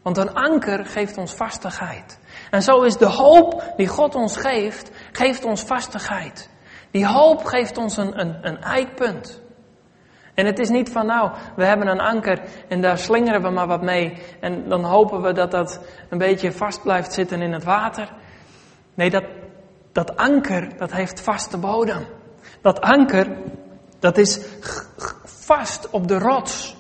Want 0.03 0.17
een 0.17 0.35
anker 0.35 0.87
geeft 0.87 1.17
ons 1.17 1.35
vastigheid. 1.35 2.19
En 2.51 2.63
zo 2.63 2.83
is 2.83 2.97
de 2.97 3.07
hoop 3.07 3.73
die 3.77 3.89
God 3.89 4.15
ons 4.15 4.37
geeft, 4.37 4.91
geeft 5.13 5.45
ons 5.45 5.63
vastigheid. 5.63 6.51
Die 6.91 7.07
hoop 7.07 7.45
geeft 7.45 7.79
ons 7.79 7.97
een, 7.97 8.21
een, 8.21 8.37
een 8.43 8.63
eikpunt. 8.63 9.41
En 10.35 10.47
het 10.47 10.59
is 10.59 10.69
niet 10.69 10.91
van 10.93 11.07
nou, 11.07 11.31
we 11.57 11.65
hebben 11.65 11.87
een 11.87 12.01
anker 12.01 12.41
en 12.69 12.81
daar 12.81 12.99
slingeren 12.99 13.43
we 13.43 13.51
maar 13.51 13.67
wat 13.67 13.83
mee 13.83 14.23
en 14.41 14.69
dan 14.69 14.85
hopen 14.85 15.23
we 15.23 15.33
dat 15.33 15.51
dat 15.51 15.81
een 16.09 16.19
beetje 16.19 16.53
vast 16.53 16.83
blijft 16.83 17.13
zitten 17.13 17.43
in 17.43 17.53
het 17.53 17.65
water. 17.65 18.13
Nee, 18.95 19.11
dat, 19.11 19.25
dat 19.93 20.17
anker, 20.17 20.77
dat 20.77 20.93
heeft 20.93 21.21
vaste 21.21 21.59
bodem. 21.59 22.07
Dat 22.63 22.81
anker, 22.81 23.37
dat 23.99 24.19
is 24.19 24.41
vast 25.25 25.91
op 25.91 26.09
de 26.09 26.19
rots. 26.19 26.78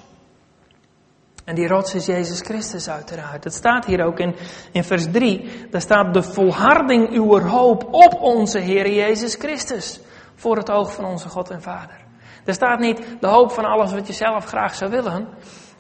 En 1.49 1.55
die 1.55 1.69
rots 1.69 1.95
is 1.95 2.07
Jezus 2.07 2.41
Christus 2.41 2.89
uiteraard. 2.89 3.45
Het 3.45 3.55
staat 3.55 3.85
hier 3.85 4.05
ook 4.05 4.19
in, 4.19 4.35
in 4.73 4.85
vers 4.85 5.11
3. 5.11 5.51
Daar 5.71 5.81
staat 5.81 6.15
de 6.15 6.23
volharding 6.23 7.11
uw 7.11 7.39
hoop 7.39 7.89
op 7.91 8.21
onze 8.21 8.59
Heer 8.59 8.91
Jezus 8.91 9.35
Christus. 9.35 10.01
Voor 10.35 10.57
het 10.57 10.71
oog 10.71 10.93
van 10.93 11.05
onze 11.05 11.29
God 11.29 11.51
en 11.51 11.63
Vader. 11.63 11.97
Er 12.45 12.55
staat 12.55 12.79
niet 12.79 13.01
de 13.21 13.27
hoop 13.27 13.53
van 13.53 13.65
alles 13.65 13.93
wat 13.93 14.07
je 14.07 14.13
zelf 14.13 14.45
graag 14.45 14.75
zou 14.75 14.91
willen. 14.91 15.29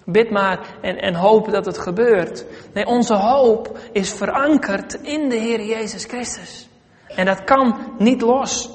Bid 0.04 0.30
maar 0.30 0.60
en, 0.80 0.96
en 0.96 1.14
hoop 1.14 1.50
dat 1.50 1.66
het 1.66 1.78
gebeurt. 1.78 2.44
Nee, 2.72 2.86
onze 2.86 3.14
hoop 3.14 3.78
is 3.92 4.12
verankerd 4.12 4.94
in 4.94 5.28
de 5.28 5.36
Heer 5.36 5.64
Jezus 5.64 6.04
Christus. 6.04 6.68
En 7.06 7.26
dat 7.26 7.44
kan 7.44 7.94
niet 7.98 8.20
los. 8.20 8.70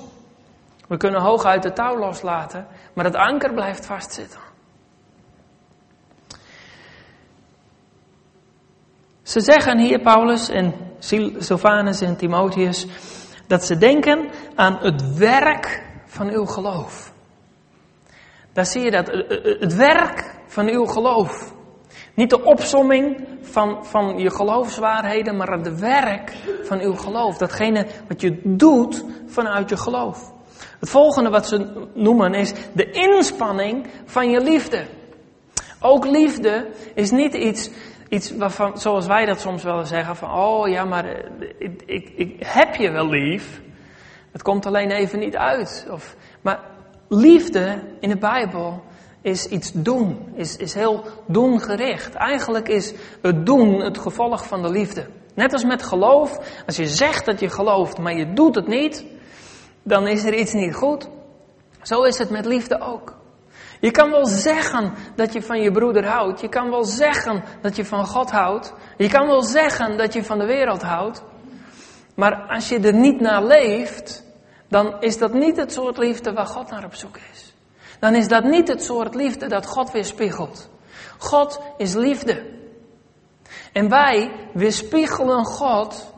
We 0.87 0.97
kunnen 0.97 1.21
hooguit 1.21 1.63
de 1.63 1.73
touw 1.73 1.97
loslaten, 1.97 2.67
maar 2.93 3.05
het 3.05 3.15
anker 3.15 3.53
blijft 3.53 3.85
vastzitten. 3.85 4.52
Ze 9.33 9.39
zeggen 9.39 9.79
hier, 9.79 9.99
Paulus 9.99 10.49
en 10.49 10.73
Silvanus 11.37 12.01
en 12.01 12.17
Timotheus, 12.17 12.87
dat 13.47 13.65
ze 13.65 13.77
denken 13.77 14.29
aan 14.55 14.77
het 14.81 15.17
werk 15.17 15.83
van 16.05 16.29
uw 16.29 16.45
geloof. 16.45 17.13
Daar 18.51 18.65
zie 18.65 18.81
je 18.81 18.91
dat, 18.91 19.07
het 19.59 19.75
werk 19.75 20.35
van 20.47 20.69
uw 20.69 20.85
geloof. 20.85 21.53
Niet 22.13 22.29
de 22.29 22.43
opsomming 22.43 23.27
van, 23.41 23.85
van 23.85 24.17
je 24.17 24.29
geloofswaarheden, 24.31 25.37
maar 25.37 25.51
het 25.51 25.79
werk 25.79 26.31
van 26.63 26.79
uw 26.79 26.93
geloof. 26.93 27.37
Datgene 27.37 27.87
wat 28.07 28.21
je 28.21 28.41
doet 28.43 29.05
vanuit 29.25 29.69
je 29.69 29.77
geloof. 29.77 30.33
Het 30.79 30.89
volgende 30.89 31.29
wat 31.29 31.47
ze 31.47 31.87
noemen 31.93 32.33
is 32.33 32.53
de 32.73 32.91
inspanning 32.91 33.87
van 34.05 34.29
je 34.29 34.41
liefde. 34.41 34.85
Ook 35.85 36.05
liefde 36.05 36.67
is 36.93 37.11
niet 37.11 37.33
iets, 37.33 37.69
iets 38.13 38.31
waarvan, 38.31 38.77
zoals 38.77 39.05
wij 39.05 39.25
dat 39.25 39.39
soms 39.39 39.63
wel 39.63 39.85
zeggen, 39.85 40.15
van 40.15 40.31
oh 40.31 40.67
ja, 40.67 40.85
maar 40.85 41.05
eh, 41.05 41.49
ik, 41.57 41.81
ik, 41.85 42.13
ik 42.15 42.35
heb 42.45 42.75
je 42.75 42.91
wel 42.91 43.09
lief. 43.09 43.61
Het 44.31 44.41
komt 44.41 44.65
alleen 44.65 44.91
even 44.91 45.19
niet 45.19 45.35
uit. 45.35 45.87
Of, 45.91 46.15
maar 46.41 46.59
liefde 47.07 47.79
in 47.99 48.09
de 48.09 48.17
Bijbel 48.17 48.83
is 49.21 49.45
iets 49.45 49.71
doen, 49.73 50.33
is, 50.35 50.57
is 50.57 50.73
heel 50.73 51.03
doengericht. 51.27 52.13
Eigenlijk 52.13 52.67
is 52.67 52.93
het 53.21 53.45
doen 53.45 53.81
het 53.81 53.97
gevolg 53.97 54.47
van 54.47 54.61
de 54.61 54.69
liefde. 54.69 55.07
Net 55.35 55.53
als 55.53 55.63
met 55.63 55.83
geloof, 55.83 56.39
als 56.65 56.75
je 56.75 56.87
zegt 56.87 57.25
dat 57.25 57.39
je 57.39 57.49
gelooft, 57.49 57.97
maar 57.97 58.17
je 58.17 58.33
doet 58.33 58.55
het 58.55 58.67
niet, 58.67 59.05
dan 59.83 60.07
is 60.07 60.23
er 60.23 60.33
iets 60.33 60.53
niet 60.53 60.75
goed. 60.75 61.09
Zo 61.81 62.03
is 62.03 62.17
het 62.17 62.29
met 62.29 62.45
liefde 62.45 62.81
ook. 62.81 63.21
Je 63.83 63.91
kan 63.91 64.11
wel 64.11 64.25
zeggen 64.25 64.93
dat 65.15 65.33
je 65.33 65.41
van 65.41 65.61
je 65.61 65.71
broeder 65.71 66.05
houdt. 66.05 66.41
Je 66.41 66.49
kan 66.49 66.69
wel 66.69 66.83
zeggen 66.83 67.43
dat 67.61 67.75
je 67.75 67.85
van 67.85 68.05
God 68.05 68.31
houdt. 68.31 68.73
Je 68.97 69.09
kan 69.09 69.27
wel 69.27 69.43
zeggen 69.43 69.97
dat 69.97 70.13
je 70.13 70.23
van 70.23 70.37
de 70.39 70.45
wereld 70.45 70.81
houdt. 70.81 71.23
Maar 72.15 72.35
als 72.47 72.69
je 72.69 72.79
er 72.79 72.93
niet 72.93 73.19
naar 73.19 73.43
leeft, 73.43 74.23
dan 74.67 75.01
is 75.01 75.17
dat 75.17 75.33
niet 75.33 75.57
het 75.57 75.73
soort 75.73 75.97
liefde 75.97 76.33
waar 76.33 76.45
God 76.45 76.69
naar 76.69 76.83
op 76.83 76.95
zoek 76.95 77.17
is. 77.33 77.53
Dan 77.99 78.15
is 78.15 78.27
dat 78.27 78.43
niet 78.43 78.67
het 78.67 78.83
soort 78.83 79.15
liefde 79.15 79.47
dat 79.47 79.65
God 79.65 79.91
weerspiegelt. 79.91 80.69
God 81.17 81.61
is 81.77 81.93
liefde. 81.93 82.43
En 83.73 83.89
wij 83.89 84.31
weerspiegelen 84.53 85.45
God 85.45 86.13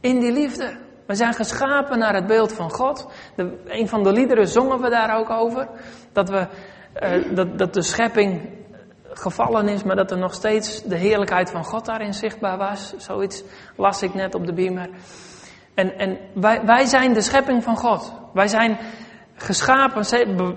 in 0.00 0.20
die 0.20 0.32
liefde. 0.32 0.78
We 1.06 1.14
zijn 1.14 1.34
geschapen 1.34 1.98
naar 1.98 2.14
het 2.14 2.26
beeld 2.26 2.52
van 2.52 2.70
God. 2.70 3.06
Een 3.64 3.88
van 3.88 4.02
de 4.02 4.12
liederen 4.12 4.48
zongen 4.48 4.80
we 4.80 4.90
daar 4.90 5.18
ook 5.18 5.30
over. 5.30 5.68
Dat, 6.12 6.28
we, 6.28 6.46
uh, 7.02 7.34
dat, 7.34 7.58
dat 7.58 7.74
de 7.74 7.82
schepping 7.82 8.48
gevallen 9.14 9.68
is, 9.68 9.82
maar 9.82 9.96
dat 9.96 10.10
er 10.10 10.18
nog 10.18 10.34
steeds 10.34 10.82
de 10.82 10.96
heerlijkheid 10.96 11.50
van 11.50 11.64
God 11.64 11.84
daarin 11.84 12.14
zichtbaar 12.14 12.58
was. 12.58 12.94
Zoiets 12.96 13.42
las 13.76 14.02
ik 14.02 14.14
net 14.14 14.34
op 14.34 14.46
de 14.46 14.52
beamer. 14.52 14.88
En, 15.74 15.98
en 15.98 16.18
wij, 16.34 16.64
wij 16.64 16.84
zijn 16.84 17.12
de 17.12 17.20
schepping 17.20 17.62
van 17.62 17.76
God. 17.76 18.12
Wij 18.32 18.48
zijn 18.48 18.78
geschapen, 19.34 20.04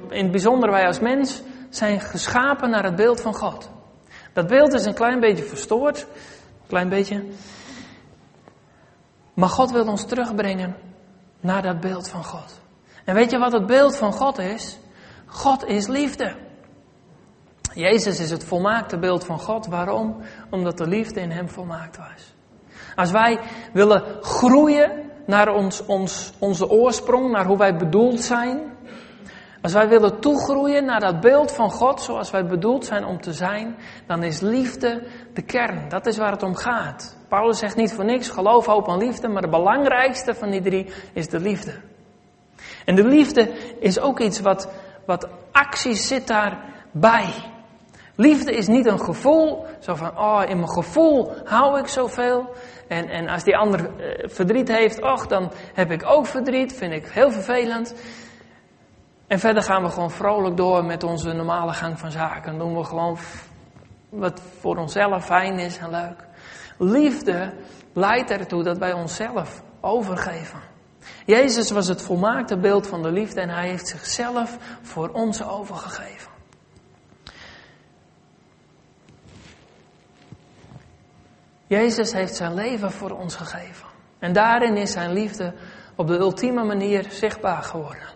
in 0.10 0.24
het 0.24 0.32
bijzonder 0.32 0.72
wij 0.72 0.86
als 0.86 1.00
mens, 1.00 1.42
zijn 1.70 2.00
geschapen 2.00 2.70
naar 2.70 2.84
het 2.84 2.96
beeld 2.96 3.22
van 3.22 3.34
God. 3.34 3.70
Dat 4.34 4.48
beeld 4.48 4.74
is 4.74 4.86
een 4.86 4.94
klein 4.94 5.20
beetje 5.20 5.44
verstoord. 5.44 6.02
Een 6.02 6.68
klein 6.68 6.90
beetje. 6.90 7.24
Maar 9.34 9.50
God 9.50 9.72
wil 9.72 9.88
ons 9.88 10.06
terugbrengen 10.06 10.76
naar 11.40 11.62
dat 11.62 11.80
beeld 11.80 12.10
van 12.10 12.24
God. 12.24 12.60
En 13.06 13.16
weet 13.16 13.32
je 13.32 13.38
wat 13.38 13.52
het 13.52 13.66
beeld 13.66 13.98
van 13.98 14.14
God 14.14 14.38
is? 14.38 14.78
God 15.36 15.66
is 15.66 15.88
liefde. 15.88 16.36
Jezus 17.74 18.20
is 18.20 18.32
het 18.32 18.44
volmaakte 18.44 19.00
beeld 19.00 19.26
van 19.26 19.40
God. 19.40 19.68
Waarom? 19.68 20.16
Omdat 20.50 20.78
de 20.78 20.88
liefde 20.88 21.20
in 21.20 21.32
hem 21.32 21.50
volmaakt 21.50 21.98
was. 21.98 22.34
Als 22.96 23.12
wij 23.12 23.40
willen 23.74 24.04
groeien 24.22 25.12
naar 25.26 25.54
ons, 25.54 25.86
ons, 25.86 26.34
onze 26.40 26.70
oorsprong, 26.70 27.32
naar 27.32 27.46
hoe 27.46 27.58
wij 27.58 27.76
bedoeld 27.76 28.22
zijn. 28.22 28.74
Als 29.62 29.74
wij 29.74 29.90
willen 29.90 30.20
toegroeien 30.20 30.86
naar 30.86 31.00
dat 31.00 31.20
beeld 31.20 31.52
van 31.52 31.72
God 31.72 32.02
zoals 32.02 32.32
wij 32.32 32.46
bedoeld 32.46 32.86
zijn 32.86 33.06
om 33.06 33.22
te 33.22 33.34
zijn, 33.34 33.76
dan 34.08 34.24
is 34.24 34.40
liefde 34.40 35.04
de 35.34 35.42
kern. 35.42 35.90
Dat 35.90 36.06
is 36.06 36.18
waar 36.18 36.32
het 36.32 36.44
om 36.44 36.56
gaat. 36.56 37.18
Paulus 37.28 37.60
zegt 37.60 37.76
niet 37.76 37.94
voor 37.94 38.06
niks 38.06 38.30
geloof, 38.30 38.66
hoop 38.66 38.88
en 38.88 38.98
liefde, 38.98 39.28
maar 39.28 39.42
de 39.42 39.50
belangrijkste 39.50 40.36
van 40.36 40.50
die 40.50 40.62
drie 40.62 40.90
is 41.14 41.28
de 41.28 41.40
liefde. 41.40 41.74
En 42.86 42.96
de 42.96 43.08
liefde 43.08 43.50
is 43.80 44.00
ook 44.00 44.20
iets 44.20 44.40
wat, 44.40 44.70
wat 45.06 45.28
actie 45.52 45.94
zit 45.94 46.28
daarbij. 46.28 47.34
Liefde 48.16 48.52
is 48.56 48.68
niet 48.68 48.86
een 48.86 49.00
gevoel, 49.00 49.66
zo 49.80 49.96
van, 49.96 50.18
oh, 50.18 50.42
in 50.48 50.58
mijn 50.58 50.70
gevoel 50.70 51.32
hou 51.44 51.80
ik 51.80 51.88
zoveel. 51.88 52.56
En, 52.88 53.10
en 53.10 53.28
als 53.28 53.44
die 53.44 53.58
ander 53.58 53.80
eh, 53.80 54.30
verdriet 54.30 54.68
heeft, 54.68 55.02
och, 55.02 55.28
dan 55.28 55.52
heb 55.74 55.92
ik 55.92 56.04
ook 56.06 56.26
verdriet, 56.26 56.74
vind 56.74 56.94
ik 56.94 57.08
heel 57.08 57.32
vervelend. 57.32 57.96
En 59.28 59.40
verder 59.40 59.64
gaan 59.64 59.84
we 59.84 59.90
gewoon 59.90 60.12
vrolijk 60.12 60.58
door 60.58 60.86
met 60.86 61.04
onze 61.04 61.34
normale 61.34 61.74
gang 61.74 62.00
van 62.00 62.12
zaken. 62.12 62.58
Dan 62.58 62.68
doen 62.68 62.78
we 62.78 62.84
gewoon 62.84 63.18
wat 64.10 64.42
voor 64.60 64.78
onszelf 64.78 65.26
fijn 65.26 65.60
is 65.60 65.78
en 65.78 65.90
leuk. 65.90 66.26
Liefde 66.78 67.54
leidt 67.94 68.32
ertoe 68.32 68.64
dat 68.64 68.78
wij 68.78 68.94
onszelf 68.94 69.64
overgeven. 69.82 70.75
Jezus 71.26 71.72
was 71.72 71.88
het 71.88 72.02
volmaakte 72.02 72.58
beeld 72.58 72.88
van 72.88 73.04
de 73.04 73.12
liefde 73.12 73.42
en 73.42 73.50
hij 73.50 73.70
heeft 73.70 73.88
zichzelf 73.88 74.58
voor 74.82 75.10
ons 75.10 75.44
overgegeven. 75.44 76.32
Jezus 81.68 82.14
heeft 82.14 82.36
zijn 82.36 82.54
leven 82.54 82.92
voor 82.92 83.12
ons 83.12 83.36
gegeven. 83.36 83.88
En 84.20 84.34
daarin 84.34 84.78
is 84.78 84.92
zijn 84.92 85.14
liefde 85.14 85.54
op 85.96 86.08
de 86.08 86.18
ultieme 86.18 86.64
manier 86.64 87.06
zichtbaar 87.10 87.64
geworden. 87.64 88.08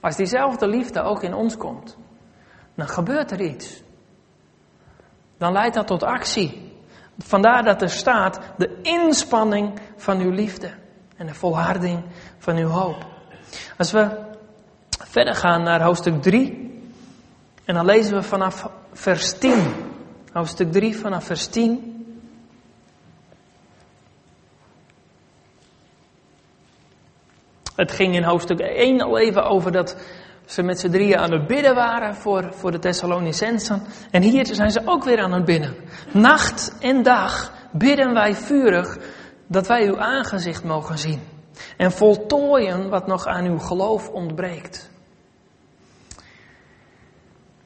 Als 0.00 0.16
diezelfde 0.16 0.68
liefde 0.68 1.02
ook 1.02 1.22
in 1.22 1.34
ons 1.34 1.56
komt, 1.56 1.96
dan 2.74 2.88
gebeurt 2.88 3.30
er 3.30 3.40
iets. 3.40 3.82
Dan 5.38 5.52
leidt 5.52 5.74
dat 5.74 5.86
tot 5.86 6.02
actie. 6.02 6.76
Vandaar 7.18 7.64
dat 7.64 7.82
er 7.82 7.90
staat 7.90 8.40
de 8.56 8.78
inspanning 8.82 9.80
van 9.96 10.20
uw 10.20 10.30
liefde 10.30 10.70
en 11.18 11.26
de 11.26 11.34
volharding 11.34 12.02
van 12.38 12.56
uw 12.56 12.68
hoop. 12.68 13.06
Als 13.76 13.92
we 13.92 14.08
verder 14.88 15.34
gaan 15.34 15.62
naar 15.62 15.82
hoofdstuk 15.82 16.22
3, 16.22 16.66
en 17.64 17.74
dan 17.74 17.84
lezen 17.84 18.14
we 18.14 18.22
vanaf 18.22 18.70
vers 18.92 19.38
10. 19.38 19.62
Hoofdstuk 20.32 20.72
3 20.72 20.96
vanaf 20.96 21.24
vers 21.24 21.46
10. 21.46 21.96
Het 27.74 27.92
ging 27.92 28.14
in 28.14 28.22
hoofdstuk 28.22 28.60
1 28.60 29.00
al 29.00 29.18
even 29.18 29.44
over 29.44 29.72
dat 29.72 29.96
ze 30.46 30.62
met 30.62 30.80
z'n 30.80 30.90
drieën 30.90 31.18
aan 31.18 31.32
het 31.32 31.46
bidden 31.46 31.74
waren 31.74 32.14
voor, 32.14 32.54
voor 32.54 32.70
de 32.70 32.78
Thessalonicensen. 32.78 33.82
En 34.10 34.22
hier 34.22 34.46
zijn 34.46 34.70
ze 34.70 34.80
ook 34.84 35.04
weer 35.04 35.20
aan 35.20 35.32
het 35.32 35.44
bidden. 35.44 35.76
Nacht 36.12 36.76
en 36.80 37.02
dag 37.02 37.52
bidden 37.72 38.14
wij 38.14 38.34
vurig 38.34 38.98
dat 39.48 39.66
wij 39.66 39.86
uw 39.86 39.98
aangezicht 39.98 40.64
mogen 40.64 40.98
zien. 40.98 41.20
En 41.76 41.92
voltooien 41.92 42.88
wat 42.88 43.06
nog 43.06 43.26
aan 43.26 43.44
uw 43.44 43.58
geloof 43.58 44.08
ontbreekt. 44.08 44.90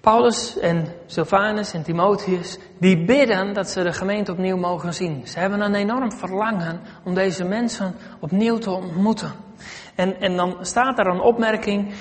Paulus 0.01 0.59
en 0.59 0.87
Silvanus 1.07 1.73
en 1.73 1.83
Timotheus, 1.83 2.59
die 2.79 3.05
bidden 3.05 3.55
dat 3.55 3.69
ze 3.69 3.83
de 3.83 3.93
gemeente 3.93 4.33
opnieuw 4.33 4.57
mogen 4.57 4.95
zien. 4.95 5.27
Ze 5.27 5.39
hebben 5.39 5.61
een 5.61 5.75
enorm 5.75 6.13
verlangen 6.13 6.81
om 7.05 7.15
deze 7.15 7.45
mensen 7.45 7.95
opnieuw 8.21 8.59
te 8.59 8.71
ontmoeten. 8.71 9.33
En, 9.95 10.21
en 10.21 10.37
dan 10.37 10.57
staat 10.61 10.99
er 10.99 11.07
een 11.07 11.21
opmerking. 11.21 11.95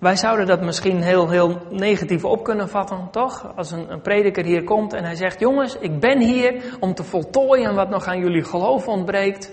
Wij 0.00 0.16
zouden 0.16 0.46
dat 0.46 0.60
misschien 0.60 1.02
heel, 1.02 1.28
heel 1.28 1.66
negatief 1.70 2.24
op 2.24 2.44
kunnen 2.44 2.68
vatten, 2.68 3.08
toch? 3.10 3.56
Als 3.56 3.70
een, 3.70 3.92
een 3.92 4.00
prediker 4.00 4.44
hier 4.44 4.64
komt 4.64 4.92
en 4.92 5.04
hij 5.04 5.14
zegt: 5.14 5.40
Jongens, 5.40 5.76
ik 5.78 6.00
ben 6.00 6.20
hier 6.20 6.76
om 6.78 6.94
te 6.94 7.04
voltooien 7.04 7.74
wat 7.74 7.88
nog 7.90 8.06
aan 8.06 8.18
jullie 8.18 8.44
geloof 8.44 8.88
ontbreekt. 8.88 9.52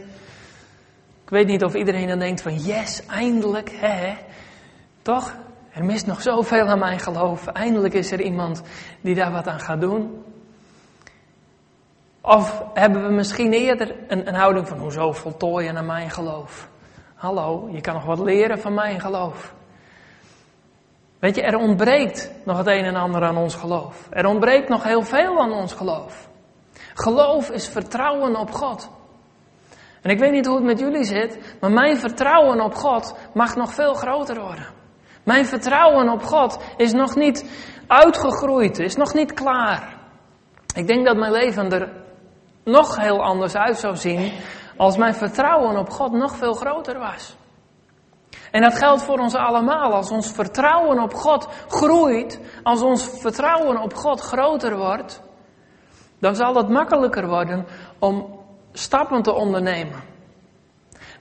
Ik 1.23 1.29
weet 1.29 1.47
niet 1.47 1.63
of 1.63 1.73
iedereen 1.73 2.07
dan 2.07 2.19
denkt: 2.19 2.41
van 2.41 2.55
yes, 2.55 3.05
eindelijk, 3.05 3.71
hè? 3.73 4.13
Toch? 5.01 5.35
Er 5.71 5.85
mist 5.85 6.05
nog 6.05 6.21
zoveel 6.21 6.65
aan 6.65 6.79
mijn 6.79 6.99
geloof. 6.99 7.47
Eindelijk 7.47 7.93
is 7.93 8.11
er 8.11 8.21
iemand 8.21 8.63
die 9.01 9.15
daar 9.15 9.31
wat 9.31 9.47
aan 9.47 9.59
gaat 9.59 9.81
doen. 9.81 10.23
Of 12.21 12.63
hebben 12.73 13.07
we 13.07 13.13
misschien 13.13 13.53
eerder 13.53 13.95
een, 14.07 14.27
een 14.27 14.35
houding 14.35 14.67
van 14.67 14.77
hoezo 14.77 15.11
voltooien 15.11 15.77
aan 15.77 15.85
mijn 15.85 16.09
geloof? 16.09 16.69
Hallo, 17.15 17.69
je 17.71 17.81
kan 17.81 17.93
nog 17.93 18.05
wat 18.05 18.19
leren 18.19 18.59
van 18.59 18.73
mijn 18.73 18.99
geloof. 18.99 19.55
Weet 21.19 21.35
je, 21.35 21.41
er 21.41 21.57
ontbreekt 21.57 22.31
nog 22.43 22.57
het 22.57 22.67
een 22.67 22.85
en 22.85 22.95
ander 22.95 23.23
aan 23.23 23.37
ons 23.37 23.55
geloof. 23.55 24.07
Er 24.09 24.25
ontbreekt 24.25 24.69
nog 24.69 24.83
heel 24.83 25.01
veel 25.01 25.39
aan 25.41 25.51
ons 25.51 25.73
geloof. 25.73 26.29
Geloof 26.93 27.49
is 27.49 27.67
vertrouwen 27.67 28.35
op 28.35 28.51
God. 28.51 28.89
En 30.01 30.09
ik 30.09 30.19
weet 30.19 30.31
niet 30.31 30.45
hoe 30.45 30.55
het 30.55 30.65
met 30.65 30.79
jullie 30.79 31.03
zit, 31.03 31.57
maar 31.59 31.71
mijn 31.71 31.97
vertrouwen 31.97 32.61
op 32.61 32.75
God 32.75 33.15
mag 33.33 33.55
nog 33.55 33.73
veel 33.73 33.93
groter 33.93 34.41
worden. 34.41 34.65
Mijn 35.23 35.45
vertrouwen 35.45 36.09
op 36.09 36.23
God 36.23 36.59
is 36.77 36.93
nog 36.93 37.15
niet 37.15 37.45
uitgegroeid, 37.87 38.79
is 38.79 38.95
nog 38.95 39.13
niet 39.13 39.33
klaar. 39.33 39.95
Ik 40.75 40.87
denk 40.87 41.05
dat 41.05 41.17
mijn 41.17 41.31
leven 41.31 41.71
er 41.71 41.89
nog 42.63 42.97
heel 42.97 43.23
anders 43.23 43.55
uit 43.55 43.77
zou 43.77 43.95
zien 43.95 44.31
als 44.77 44.97
mijn 44.97 45.13
vertrouwen 45.13 45.77
op 45.77 45.89
God 45.89 46.11
nog 46.11 46.35
veel 46.35 46.53
groter 46.53 46.99
was. 46.99 47.35
En 48.51 48.61
dat 48.61 48.77
geldt 48.77 49.03
voor 49.03 49.17
ons 49.19 49.35
allemaal. 49.35 49.93
Als 49.93 50.11
ons 50.11 50.31
vertrouwen 50.31 50.99
op 50.99 51.13
God 51.13 51.47
groeit, 51.67 52.39
als 52.63 52.81
ons 52.81 53.09
vertrouwen 53.19 53.81
op 53.81 53.93
God 53.93 54.21
groter 54.21 54.77
wordt, 54.77 55.21
dan 56.19 56.35
zal 56.35 56.55
het 56.55 56.69
makkelijker 56.69 57.27
worden 57.27 57.65
om 57.99 58.39
stappen 58.71 59.21
te 59.21 59.33
ondernemen. 59.33 60.03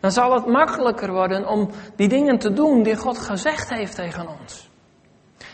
Dan 0.00 0.10
zal 0.10 0.32
het 0.32 0.46
makkelijker 0.46 1.12
worden 1.12 1.48
om 1.48 1.70
die 1.96 2.08
dingen 2.08 2.38
te 2.38 2.52
doen 2.52 2.82
die 2.82 2.96
God 2.96 3.18
gezegd 3.18 3.70
heeft 3.70 3.94
tegen 3.94 4.28
ons. 4.40 4.70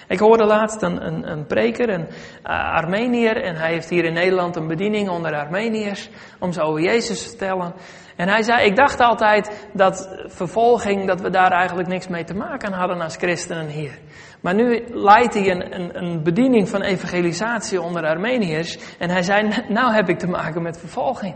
Ik 0.08 0.18
hoorde 0.18 0.44
laatst 0.44 0.82
een, 0.82 1.30
een, 1.30 1.46
preker, 1.46 1.88
een 1.88 2.06
uh, 2.08 2.74
Armenier, 2.74 3.42
en 3.42 3.56
hij 3.56 3.72
heeft 3.72 3.88
hier 3.88 4.04
in 4.04 4.12
Nederland 4.12 4.56
een 4.56 4.66
bediening 4.66 5.08
onder 5.08 5.35
Armeniërs 5.35 6.11
om 6.38 6.52
ze 6.52 6.62
over 6.62 6.80
Jezus 6.80 7.22
te 7.22 7.28
vertellen. 7.28 7.74
En 8.16 8.29
hij 8.29 8.42
zei, 8.42 8.66
ik 8.66 8.77
dacht 8.77 9.01
altijd 9.01 9.68
dat 9.72 10.09
vervolging, 10.27 11.07
dat 11.07 11.20
we 11.20 11.31
daar 11.31 11.51
eigenlijk 11.51 11.88
niks 11.88 12.09
mee 12.09 12.25
te 12.25 12.35
maken 12.35 12.72
hadden 12.72 13.01
als 13.01 13.16
christenen 13.16 13.68
hier. 13.68 13.98
Maar 14.40 14.55
nu 14.55 14.85
leidt 14.88 15.35
hij 15.35 15.51
een, 15.51 15.75
een, 15.75 16.03
een 16.03 16.22
bediening 16.22 16.68
van 16.68 16.83
evangelisatie 16.83 17.81
onder 17.81 18.07
Armeniërs. 18.07 18.79
En 18.98 19.11
hij 19.11 19.22
zei, 19.22 19.48
nou 19.68 19.92
heb 19.94 20.09
ik 20.09 20.18
te 20.18 20.29
maken 20.29 20.62
met 20.62 20.79
vervolging. 20.79 21.35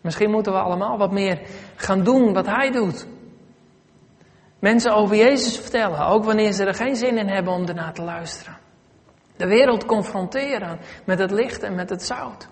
Misschien 0.00 0.30
moeten 0.30 0.52
we 0.52 0.58
allemaal 0.58 0.98
wat 0.98 1.12
meer 1.12 1.40
gaan 1.76 2.04
doen 2.04 2.32
wat 2.32 2.46
hij 2.46 2.70
doet. 2.70 3.06
Mensen 4.58 4.94
over 4.94 5.16
Jezus 5.16 5.58
vertellen, 5.58 6.06
ook 6.06 6.24
wanneer 6.24 6.52
ze 6.52 6.64
er 6.64 6.74
geen 6.74 6.96
zin 6.96 7.18
in 7.18 7.28
hebben 7.28 7.52
om 7.52 7.66
ernaar 7.66 7.92
te 7.92 8.02
luisteren. 8.02 8.56
De 9.36 9.46
wereld 9.46 9.84
confronteren 9.84 10.78
met 11.04 11.18
het 11.18 11.30
licht 11.30 11.62
en 11.62 11.74
met 11.74 11.90
het 11.90 12.02
zout. 12.02 12.48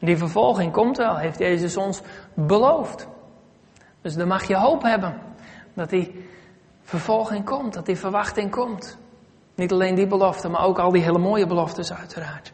Die 0.00 0.16
vervolging 0.16 0.72
komt 0.72 0.96
wel, 0.96 1.16
heeft 1.16 1.38
Jezus 1.38 1.76
ons 1.76 2.00
beloofd. 2.34 3.08
Dus 4.02 4.14
dan 4.14 4.28
mag 4.28 4.48
je 4.48 4.56
hoop 4.56 4.82
hebben 4.82 5.20
dat 5.74 5.90
die 5.90 6.28
vervolging 6.82 7.44
komt, 7.44 7.74
dat 7.74 7.86
die 7.86 7.98
verwachting 7.98 8.50
komt. 8.50 8.98
Niet 9.54 9.72
alleen 9.72 9.94
die 9.94 10.06
belofte, 10.06 10.48
maar 10.48 10.64
ook 10.64 10.78
al 10.78 10.90
die 10.90 11.02
hele 11.02 11.18
mooie 11.18 11.46
beloftes 11.46 11.92
uiteraard. 11.92 12.52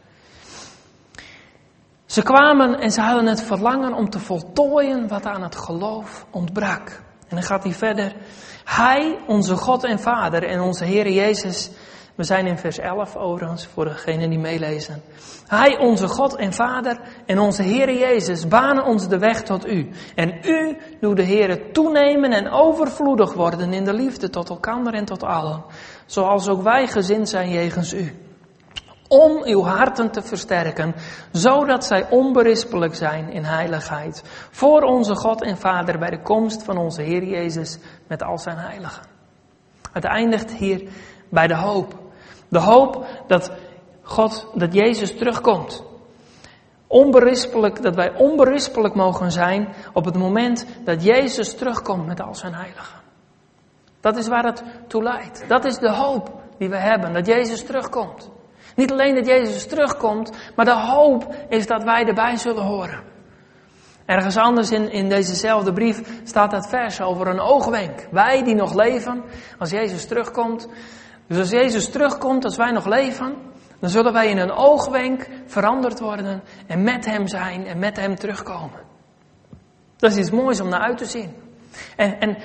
Ze 2.07 2.23
kwamen 2.23 2.81
en 2.81 2.91
ze 2.91 3.01
hadden 3.01 3.27
het 3.27 3.43
verlangen 3.43 3.95
om 3.95 4.11
te 4.11 4.19
voltooien 4.19 5.09
wat 5.09 5.27
aan 5.27 5.43
het 5.43 5.57
geloof 5.57 6.27
ontbrak. 6.31 7.03
En 7.29 7.37
dan 7.37 7.43
gaat 7.43 7.63
hij 7.63 7.73
verder. 7.73 8.15
Hij, 8.65 9.19
onze 9.27 9.57
God 9.57 9.85
en 9.85 9.99
Vader 9.99 10.43
en 10.43 10.61
onze 10.61 10.85
Heer 10.85 11.11
Jezus. 11.11 11.71
We 12.17 12.25
zijn 12.25 12.47
in 12.47 12.59
vers 12.59 12.79
11 12.79 13.17
overigens, 13.17 13.67
voor 13.67 13.85
degenen 13.85 14.31
die 14.31 14.39
meelezen. 14.39 15.03
Hij, 15.47 15.79
onze 15.79 16.09
God 16.09 16.37
en 16.37 16.53
Vader 16.53 17.01
en 17.27 17.39
onze 17.39 17.63
Heer 17.63 17.99
Jezus, 17.99 18.49
banen 18.49 18.85
ons 18.85 19.09
de 19.09 19.19
weg 19.19 19.43
tot 19.43 19.69
u. 19.69 19.89
En 20.15 20.39
u 20.43 20.77
doet 21.01 21.17
de 21.17 21.23
Heer 21.23 21.73
toenemen 21.73 22.33
en 22.33 22.51
overvloedig 22.51 23.33
worden 23.33 23.73
in 23.73 23.85
de 23.85 23.95
liefde 23.95 24.31
tot 24.31 24.49
elkaar 24.49 24.95
en 24.95 25.05
tot 25.05 25.23
allen. 25.23 25.65
Zoals 26.07 26.49
ook 26.49 26.63
wij 26.63 26.87
gezind 26.87 27.29
zijn 27.29 27.51
jegens 27.51 27.93
u 27.93 28.25
om 29.09 29.43
uw 29.45 29.63
harten 29.63 30.11
te 30.11 30.23
versterken, 30.23 30.95
zodat 31.33 31.85
zij 31.85 32.11
onberispelijk 32.11 32.95
zijn 32.95 33.31
in 33.31 33.45
heiligheid, 33.45 34.23
voor 34.51 34.83
onze 34.83 35.15
God 35.15 35.43
en 35.43 35.57
Vader 35.57 35.99
bij 35.99 36.11
de 36.11 36.23
komst 36.23 36.63
van 36.63 36.77
onze 36.77 37.03
Heer 37.03 37.25
Jezus 37.25 37.79
met 38.09 38.23
al 38.23 38.39
zijn 38.39 38.59
heiligen. 38.59 39.03
Het 39.93 40.05
eindigt 40.05 40.53
hier 40.53 40.89
bij 41.29 41.47
de 41.47 41.57
hoop. 41.57 42.06
De 42.49 42.59
hoop 42.59 43.07
dat 43.27 43.53
God, 44.03 44.49
dat 44.55 44.75
Jezus 44.75 45.17
terugkomt. 45.17 45.85
Onberispelijk, 46.87 47.83
dat 47.83 47.95
wij 47.95 48.15
onberispelijk 48.15 48.95
mogen 48.95 49.33
zijn 49.33 49.69
op 49.93 50.05
het 50.05 50.17
moment 50.17 50.67
dat 50.85 51.05
Jezus 51.05 51.55
terugkomt 51.55 52.07
met 52.07 52.21
al 52.21 52.35
zijn 52.35 52.55
heiligen. 52.55 53.01
Dat 54.01 54.17
is 54.17 54.29
waar 54.29 54.45
het 54.45 54.63
toe 54.87 55.03
leidt. 55.03 55.45
Dat 55.49 55.65
is 55.65 55.79
de 55.79 55.91
hoop 55.91 56.31
die 56.59 56.69
we 56.69 56.77
hebben, 56.77 57.13
dat 57.13 57.27
Jezus 57.27 57.65
terugkomt. 57.65 58.31
Niet 58.77 58.93
alleen 58.93 59.15
dat 59.15 59.27
Jezus 59.27 59.67
terugkomt, 59.67 60.31
maar 60.57 60.65
de 60.65 60.81
hoop 60.81 61.35
is 61.49 61.67
dat 61.67 61.83
wij 61.83 62.05
erbij 62.05 62.37
zullen 62.37 62.65
horen. 62.65 63.03
Ergens 64.07 64.37
anders 64.37 64.71
in, 64.71 64.91
in 64.91 65.09
dezezelfde 65.09 65.73
brief 65.73 66.21
staat 66.25 66.51
dat 66.51 66.69
vers 66.69 67.01
over 67.01 67.27
een 67.27 67.41
oogwenk. 67.41 68.09
Wij 68.11 68.43
die 68.43 68.55
nog 68.55 68.75
leven, 68.75 69.25
als 69.59 69.71
Jezus 69.71 70.07
terugkomt. 70.07 70.69
Dus 71.27 71.39
als 71.39 71.51
Jezus 71.51 71.91
terugkomt, 71.91 72.45
als 72.45 72.57
wij 72.57 72.71
nog 72.71 72.87
leven, 72.87 73.35
dan 73.81 73.91
zullen 73.91 74.13
wij 74.13 74.29
in 74.31 74.39
een 74.39 74.53
oogwenk 74.53 75.29
veranderd 75.47 76.01
worden 76.01 76.43
en 76.67 76.83
met 76.83 77.05
Hem 77.05 77.27
zijn 77.27 77.67
en 77.67 77.79
met 77.79 77.97
Hem 77.97 78.15
terugkomen. 78.15 78.81
Dat 79.97 80.11
is 80.11 80.17
iets 80.17 80.31
moois 80.31 80.61
om 80.61 80.69
naar 80.69 80.81
uit 80.81 80.99
te 80.99 81.05
zien. 81.05 81.35
En, 81.97 82.21
en 82.21 82.37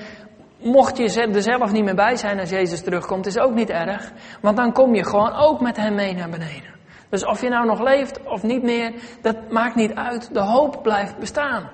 Mocht 0.62 0.96
je 0.96 1.02
er 1.32 1.42
zelf 1.42 1.72
niet 1.72 1.84
meer 1.84 1.94
bij 1.94 2.16
zijn 2.16 2.40
als 2.40 2.50
Jezus 2.50 2.82
terugkomt, 2.82 3.26
is 3.26 3.38
ook 3.38 3.54
niet 3.54 3.70
erg. 3.70 4.12
Want 4.40 4.56
dan 4.56 4.72
kom 4.72 4.94
je 4.94 5.04
gewoon 5.04 5.32
ook 5.32 5.60
met 5.60 5.76
hem 5.76 5.94
mee 5.94 6.14
naar 6.14 6.28
beneden. 6.28 6.70
Dus 7.08 7.26
of 7.26 7.40
je 7.40 7.48
nou 7.48 7.66
nog 7.66 7.82
leeft 7.82 8.20
of 8.26 8.42
niet 8.42 8.62
meer, 8.62 8.92
dat 9.22 9.36
maakt 9.50 9.74
niet 9.74 9.94
uit. 9.94 10.34
De 10.34 10.40
hoop 10.40 10.82
blijft 10.82 11.18
bestaan. 11.18 11.70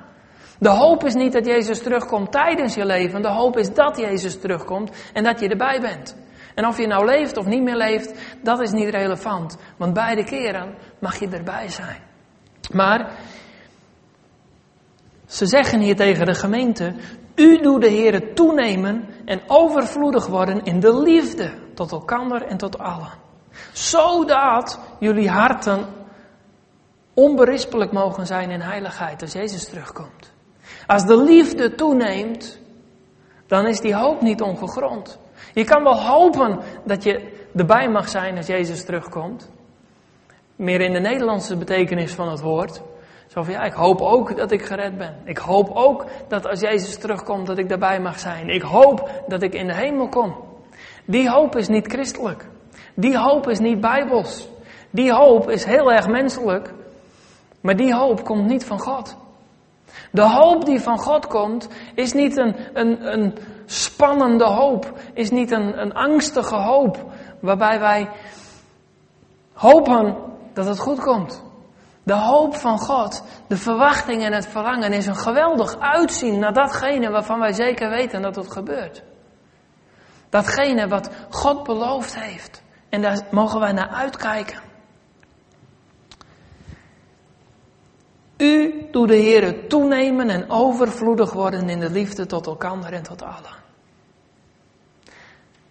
De 0.59 0.69
hoop 0.69 1.05
is 1.05 1.15
niet 1.15 1.33
dat 1.33 1.47
Jezus 1.47 1.83
terugkomt 1.83 2.33
tijdens 2.33 2.75
je 2.75 2.87
leven. 2.87 3.23
De 3.23 3.29
hoop 3.29 3.57
is 3.57 3.75
dat 3.75 3.97
Jezus 3.97 4.41
terugkomt 4.41 4.91
en 5.13 5.25
dat 5.25 5.41
je 5.41 5.49
erbij 5.49 5.81
bent. 5.81 6.17
En 6.59 6.67
of 6.67 6.79
je 6.79 6.87
nou 6.87 7.05
leeft 7.05 7.37
of 7.37 7.47
niet 7.47 7.63
meer 7.63 7.77
leeft, 7.77 8.15
dat 8.43 8.61
is 8.61 8.73
niet 8.73 8.89
relevant. 8.89 9.57
Want 9.77 9.95
beide 9.95 10.25
keren 10.25 10.75
mag 10.99 11.19
je 11.19 11.29
erbij 11.29 11.69
zijn. 11.69 12.03
Maar 12.73 13.13
ze 15.27 15.47
zeggen 15.47 15.81
hier 15.81 15.97
tegen 15.97 16.27
de 16.27 16.35
gemeente, 16.35 16.95
u 17.35 17.61
doet 17.61 17.81
de 17.81 17.89
Heer 17.89 18.35
toenemen 18.35 19.09
en 19.25 19.41
overvloedig 19.47 20.27
worden 20.27 20.65
in 20.65 20.81
de 20.81 21.01
liefde 21.01 21.53
tot 21.75 21.93
elkander 21.93 22.43
en 22.43 22.57
tot 22.57 22.79
allen. 22.79 23.13
Zodat 23.73 24.79
jullie 24.99 25.31
harten 25.31 25.87
onberispelijk 27.15 27.93
mogen 27.93 28.27
zijn 28.27 28.51
in 28.51 28.61
heiligheid 28.61 29.23
als 29.23 29.33
Jezus 29.33 29.65
terugkomt. 29.65 30.33
Als 30.87 31.07
de 31.07 31.23
liefde 31.23 31.75
toeneemt, 31.75 32.61
dan 33.47 33.67
is 33.67 33.81
die 33.81 33.95
hoop 33.95 34.21
niet 34.21 34.43
ongegrond. 34.43 35.19
Je 35.53 35.65
kan 35.65 35.83
wel 35.83 36.03
hopen 36.03 36.59
dat 36.85 37.03
je 37.03 37.37
erbij 37.57 37.89
mag 37.89 38.09
zijn 38.09 38.37
als 38.37 38.47
Jezus 38.47 38.85
terugkomt. 38.85 39.51
Meer 40.57 40.81
in 40.81 40.93
de 40.93 41.01
Nederlandse 41.01 41.57
betekenis 41.57 42.13
van 42.13 42.29
het 42.29 42.41
woord. 42.41 42.83
Zo 43.27 43.43
van 43.43 43.53
ja, 43.53 43.63
ik 43.63 43.73
hoop 43.73 44.01
ook 44.01 44.37
dat 44.37 44.51
ik 44.51 44.63
gered 44.63 44.99
ben. 44.99 45.17
Ik 45.25 45.39
hoop 45.39 45.71
ook 45.75 46.05
dat 46.29 46.47
als 46.47 46.61
Jezus 46.61 46.99
terugkomt 46.99 47.47
dat 47.47 47.59
ik 47.59 47.69
daarbij 47.69 48.01
mag 48.01 48.19
zijn. 48.19 48.49
Ik 48.49 48.63
hoop 48.63 49.11
dat 49.27 49.43
ik 49.43 49.55
in 49.55 49.67
de 49.67 49.75
hemel 49.75 50.09
kom. 50.09 50.35
Die 51.05 51.31
hoop 51.31 51.57
is 51.57 51.69
niet 51.69 51.87
christelijk. 51.87 52.47
Die 52.95 53.19
hoop 53.19 53.49
is 53.49 53.59
niet 53.59 53.81
bijbels. 53.81 54.49
Die 54.91 55.13
hoop 55.13 55.51
is 55.51 55.65
heel 55.65 55.93
erg 55.93 56.07
menselijk. 56.07 56.73
Maar 57.61 57.77
die 57.77 57.95
hoop 57.95 58.25
komt 58.25 58.47
niet 58.47 58.65
van 58.65 58.79
God. 58.81 59.17
De 60.11 60.29
hoop 60.29 60.65
die 60.65 60.81
van 60.81 60.99
God 60.99 61.27
komt, 61.27 61.69
is 61.95 62.13
niet 62.13 62.37
een, 62.37 62.57
een, 62.73 63.13
een 63.13 63.35
spannende 63.71 64.45
hoop. 64.45 64.93
Is 65.13 65.31
niet 65.31 65.51
een, 65.51 65.81
een 65.81 65.95
angstige 65.95 66.57
hoop. 66.57 67.05
Waarbij 67.41 67.81
wij 67.81 68.11
hopen 69.53 70.17
dat 70.53 70.67
het 70.67 70.79
goed 70.79 71.01
komt. 71.01 71.47
De 72.03 72.15
hoop 72.15 72.55
van 72.55 72.79
God, 72.79 73.23
de 73.49 73.57
verwachting 73.57 74.23
en 74.23 74.33
het 74.33 74.47
verlangen 74.47 74.93
is 74.93 75.07
een 75.07 75.17
geweldig 75.17 75.79
uitzien 75.79 76.39
naar 76.39 76.53
datgene 76.53 77.11
waarvan 77.11 77.39
wij 77.39 77.53
zeker 77.53 77.91
weten 77.91 78.23
dat 78.23 78.37
het 78.37 78.53
gebeurt. 78.53 79.03
Datgene 80.29 80.89
wat 80.89 81.11
God 81.31 81.63
beloofd 81.63 82.21
heeft. 82.21 82.63
En 82.89 83.03
daar 83.03 83.27
mogen 83.31 83.61
wij 83.61 83.73
naar 83.73 83.89
uitkijken. 83.89 84.61
U 88.37 88.87
doet 88.91 89.09
de 89.09 89.15
Heer 89.15 89.69
toenemen 89.69 90.29
en 90.29 90.51
overvloedig 90.51 91.33
worden 91.33 91.69
in 91.69 91.81
de 91.81 91.91
liefde 91.91 92.27
tot 92.27 92.47
elkaar 92.47 92.93
en 92.93 93.03
tot 93.03 93.23
allen. 93.23 93.58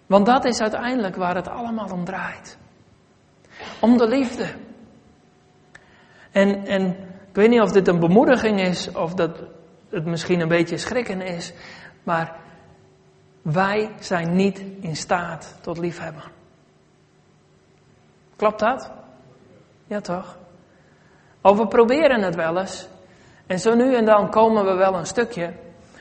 Want 0.08 0.26
dat 0.26 0.46
is 0.46 0.62
uiteindelijk 0.62 1.16
waar 1.16 1.36
het 1.36 1.48
allemaal 1.48 1.92
om 1.92 2.06
draait. 2.06 2.58
Om 3.80 3.98
de 3.98 4.08
liefde. 4.08 4.46
En, 6.32 6.66
en 6.66 6.88
ik 7.30 7.36
weet 7.36 7.50
niet 7.50 7.62
of 7.62 7.72
dit 7.72 7.88
een 7.88 8.00
bemoediging 8.00 8.62
is 8.62 8.92
of 8.92 9.14
dat 9.14 9.44
het 9.90 10.06
misschien 10.06 10.40
een 10.40 10.48
beetje 10.48 10.78
schrikken 10.78 11.22
is, 11.22 11.54
maar 12.04 12.40
Wij 13.52 13.92
zijn 14.00 14.36
niet 14.36 14.64
in 14.80 14.96
staat 14.96 15.58
tot 15.62 15.78
liefhebben. 15.78 16.24
Klopt 18.36 18.60
dat? 18.60 18.92
Ja, 19.86 20.02
toch? 20.02 20.38
Of 21.42 21.58
we 21.58 21.68
proberen 21.68 22.22
het 22.22 22.36
wel 22.36 22.60
eens. 22.60 22.88
En 23.46 23.60
zo 23.60 23.76
nu 23.76 23.96
en 23.96 24.06
dan 24.06 24.30
komen 24.30 24.66
we 24.66 24.74
wel 24.74 24.96
een 24.96 25.06
stukje. 25.06 25.54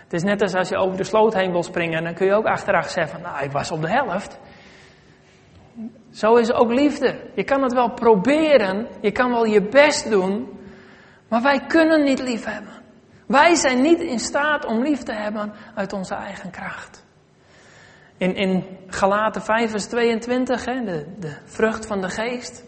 Het 0.07 0.15
is 0.15 0.23
net 0.23 0.43
als 0.43 0.55
als 0.55 0.69
je 0.69 0.77
over 0.77 0.97
de 0.97 1.05
sloot 1.05 1.35
heen 1.35 1.51
wil 1.51 1.63
springen. 1.63 2.05
Dan 2.05 2.15
kun 2.15 2.27
je 2.27 2.35
ook 2.35 2.47
achteraf 2.47 2.89
zeggen 2.89 3.21
nou, 3.21 3.45
ik 3.45 3.53
was 3.53 3.71
op 3.71 3.81
de 3.81 3.89
helft. 3.89 4.39
Zo 6.11 6.35
is 6.35 6.53
ook 6.53 6.73
liefde. 6.73 7.17
Je 7.35 7.45
kan 7.45 7.63
het 7.63 7.73
wel 7.73 7.91
proberen. 7.91 8.87
Je 9.01 9.11
kan 9.11 9.31
wel 9.31 9.45
je 9.45 9.63
best 9.63 10.11
doen. 10.11 10.59
Maar 11.29 11.43
wij 11.43 11.61
kunnen 11.67 12.03
niet 12.03 12.21
lief 12.21 12.45
hebben. 12.45 12.73
Wij 13.27 13.55
zijn 13.55 13.83
niet 13.83 14.01
in 14.01 14.19
staat 14.19 14.65
om 14.65 14.83
lief 14.83 15.03
te 15.03 15.13
hebben 15.13 15.53
uit 15.75 15.93
onze 15.93 16.15
eigen 16.15 16.51
kracht. 16.51 17.05
In, 18.17 18.35
in 18.35 18.65
Galaten 18.87 19.43
5 19.43 19.71
vers 19.71 19.87
22, 19.87 20.65
hè, 20.65 20.85
de, 20.85 21.07
de 21.19 21.37
vrucht 21.45 21.87
van 21.87 22.01
de 22.01 22.09
geest. 22.09 22.65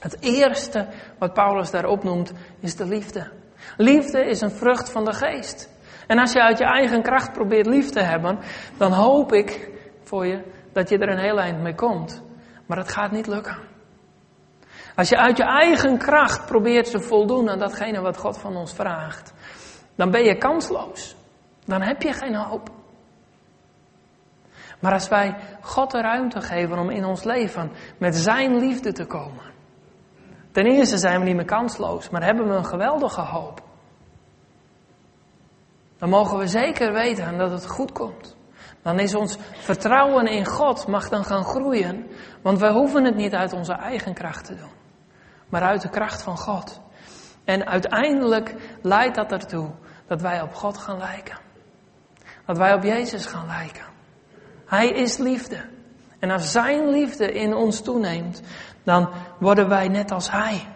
Het 0.00 0.16
eerste 0.20 0.86
wat 1.18 1.32
Paulus 1.32 1.70
daar 1.70 1.86
opnoemt 1.86 2.32
is 2.60 2.76
de 2.76 2.86
liefde. 2.86 3.30
Liefde 3.76 4.24
is 4.26 4.40
een 4.40 4.50
vrucht 4.50 4.90
van 4.90 5.04
de 5.04 5.12
geest. 5.12 5.68
En 6.10 6.18
als 6.18 6.32
je 6.32 6.42
uit 6.42 6.58
je 6.58 6.64
eigen 6.64 7.02
kracht 7.02 7.32
probeert 7.32 7.66
lief 7.66 7.90
te 7.90 8.00
hebben, 8.00 8.38
dan 8.76 8.92
hoop 8.92 9.32
ik 9.32 9.70
voor 10.02 10.26
je 10.26 10.42
dat 10.72 10.88
je 10.88 10.98
er 10.98 11.08
een 11.08 11.18
heel 11.18 11.40
eind 11.40 11.62
mee 11.62 11.74
komt. 11.74 12.22
Maar 12.66 12.78
het 12.78 12.92
gaat 12.92 13.10
niet 13.10 13.26
lukken. 13.26 13.56
Als 14.96 15.08
je 15.08 15.16
uit 15.16 15.36
je 15.36 15.44
eigen 15.44 15.98
kracht 15.98 16.46
probeert 16.46 16.90
te 16.90 17.00
voldoen 17.00 17.50
aan 17.50 17.58
datgene 17.58 18.00
wat 18.00 18.16
God 18.16 18.38
van 18.38 18.56
ons 18.56 18.72
vraagt, 18.72 19.32
dan 19.94 20.10
ben 20.10 20.24
je 20.24 20.38
kansloos. 20.38 21.16
Dan 21.64 21.82
heb 21.82 22.02
je 22.02 22.12
geen 22.12 22.34
hoop. 22.34 22.70
Maar 24.80 24.92
als 24.92 25.08
wij 25.08 25.36
God 25.60 25.90
de 25.90 26.00
ruimte 26.00 26.40
geven 26.40 26.78
om 26.78 26.90
in 26.90 27.04
ons 27.04 27.24
leven 27.24 27.70
met 27.98 28.16
Zijn 28.16 28.58
liefde 28.58 28.92
te 28.92 29.06
komen. 29.06 29.44
Ten 30.52 30.66
eerste 30.66 30.98
zijn 30.98 31.18
we 31.18 31.24
niet 31.24 31.36
meer 31.36 31.44
kansloos, 31.44 32.10
maar 32.10 32.24
hebben 32.24 32.48
we 32.48 32.54
een 32.54 32.66
geweldige 32.66 33.20
hoop. 33.20 33.68
Dan 36.00 36.08
mogen 36.08 36.38
we 36.38 36.46
zeker 36.46 36.92
weten 36.92 37.38
dat 37.38 37.50
het 37.50 37.66
goed 37.66 37.92
komt. 37.92 38.36
Dan 38.82 38.98
is 38.98 39.14
ons 39.14 39.38
vertrouwen 39.52 40.26
in 40.26 40.46
God 40.46 40.86
mag 40.86 41.08
dan 41.08 41.24
gaan 41.24 41.44
groeien. 41.44 42.06
Want 42.42 42.58
wij 42.58 42.72
hoeven 42.72 43.04
het 43.04 43.16
niet 43.16 43.34
uit 43.34 43.52
onze 43.52 43.72
eigen 43.72 44.14
kracht 44.14 44.44
te 44.44 44.54
doen. 44.54 44.70
Maar 45.48 45.62
uit 45.62 45.82
de 45.82 45.88
kracht 45.88 46.22
van 46.22 46.38
God. 46.38 46.80
En 47.44 47.66
uiteindelijk 47.66 48.54
leidt 48.82 49.14
dat 49.14 49.32
ertoe 49.32 49.70
dat 50.06 50.20
wij 50.20 50.42
op 50.42 50.54
God 50.54 50.78
gaan 50.78 50.98
lijken. 50.98 51.38
Dat 52.46 52.58
wij 52.58 52.74
op 52.74 52.82
Jezus 52.82 53.26
gaan 53.26 53.46
lijken. 53.46 53.84
Hij 54.66 54.88
is 54.88 55.18
liefde. 55.18 55.64
En 56.18 56.30
als 56.30 56.52
Zijn 56.52 56.88
liefde 56.88 57.32
in 57.32 57.54
ons 57.54 57.82
toeneemt, 57.82 58.42
dan 58.82 59.10
worden 59.38 59.68
wij 59.68 59.88
net 59.88 60.10
als 60.10 60.30
Hij. 60.30 60.66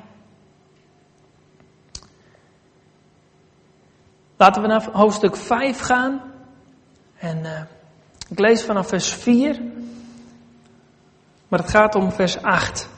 Laten 4.44 4.62
we 4.62 4.68
naar 4.68 4.88
hoofdstuk 4.92 5.36
5 5.36 5.80
gaan. 5.80 6.20
En 7.18 7.38
uh, 7.38 7.60
ik 8.28 8.38
lees 8.38 8.64
vanaf 8.64 8.88
vers 8.88 9.12
4. 9.12 9.60
Maar 11.48 11.58
het 11.58 11.70
gaat 11.70 11.94
om 11.94 12.12
vers 12.12 12.42
8. 12.42 12.88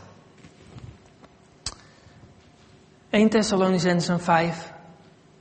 1 3.11 3.29
Thessalonicenzen 3.29 4.21
5 4.21 4.73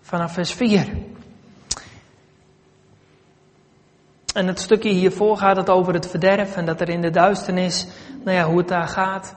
vanaf 0.02 0.34
vers 0.34 0.54
4. 0.54 0.88
En 4.34 4.48
het 4.48 4.60
stukje 4.60 4.90
hiervoor 4.90 5.38
gaat 5.38 5.56
het 5.56 5.70
over 5.70 5.94
het 5.94 6.08
verderf 6.08 6.56
en 6.56 6.66
dat 6.66 6.82
er 6.82 6.90
in 6.90 7.02
de 7.02 7.12
duisternis, 7.12 7.88
nou 8.24 8.38
ja, 8.38 8.46
hoe 8.46 8.58
het 8.58 8.68
daar 8.68 8.88
gaat. 8.88 9.36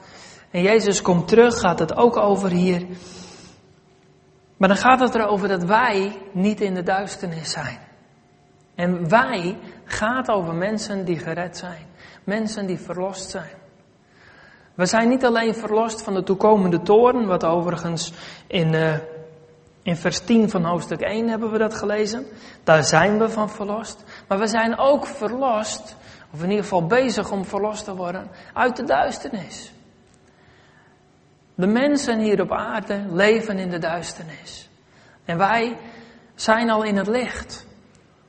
En 0.50 0.62
Jezus 0.62 1.02
komt 1.02 1.28
terug, 1.28 1.58
gaat 1.58 1.78
het 1.78 1.96
ook 1.96 2.16
over 2.16 2.50
hier. 2.50 2.86
Maar 4.58 4.68
dan 4.68 4.76
gaat 4.76 5.00
het 5.00 5.14
erover 5.14 5.48
dat 5.48 5.64
wij 5.64 6.18
niet 6.32 6.60
in 6.60 6.74
de 6.74 6.82
duisternis 6.82 7.50
zijn. 7.50 7.78
En 8.74 9.08
wij 9.08 9.58
gaat 9.84 10.28
over 10.28 10.54
mensen 10.54 11.04
die 11.04 11.18
gered 11.18 11.56
zijn. 11.56 11.86
Mensen 12.24 12.66
die 12.66 12.78
verlost 12.78 13.30
zijn. 13.30 13.56
We 14.74 14.86
zijn 14.86 15.08
niet 15.08 15.24
alleen 15.24 15.54
verlost 15.54 16.02
van 16.02 16.14
de 16.14 16.22
toekomende 16.22 16.82
toren, 16.82 17.26
wat 17.26 17.44
overigens 17.44 18.12
in, 18.46 18.72
uh, 18.72 18.94
in 19.82 19.96
vers 19.96 20.18
10 20.18 20.50
van 20.50 20.64
hoofdstuk 20.64 21.00
1 21.00 21.28
hebben 21.28 21.50
we 21.50 21.58
dat 21.58 21.74
gelezen. 21.74 22.26
Daar 22.64 22.84
zijn 22.84 23.18
we 23.18 23.28
van 23.28 23.50
verlost. 23.50 24.04
Maar 24.28 24.38
we 24.38 24.46
zijn 24.46 24.78
ook 24.78 25.06
verlost, 25.06 25.96
of 26.32 26.42
in 26.42 26.48
ieder 26.48 26.64
geval 26.64 26.86
bezig 26.86 27.30
om 27.30 27.44
verlost 27.44 27.84
te 27.84 27.94
worden, 27.94 28.30
uit 28.54 28.76
de 28.76 28.84
duisternis. 28.84 29.72
De 31.58 31.66
mensen 31.66 32.18
hier 32.18 32.40
op 32.40 32.52
aarde 32.52 33.04
leven 33.10 33.58
in 33.58 33.70
de 33.70 33.78
duisternis. 33.78 34.68
En 35.24 35.38
wij 35.38 35.76
zijn 36.34 36.70
al 36.70 36.82
in 36.82 36.96
het 36.96 37.06
licht. 37.06 37.66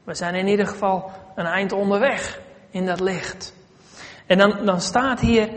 We 0.03 0.13
zijn 0.13 0.35
in 0.35 0.47
ieder 0.47 0.67
geval 0.67 1.11
een 1.35 1.45
eind 1.45 1.71
onderweg 1.71 2.39
in 2.69 2.85
dat 2.85 2.99
licht. 2.99 3.53
En 4.25 4.37
dan, 4.37 4.65
dan 4.65 4.81
staat 4.81 5.19
hier, 5.19 5.49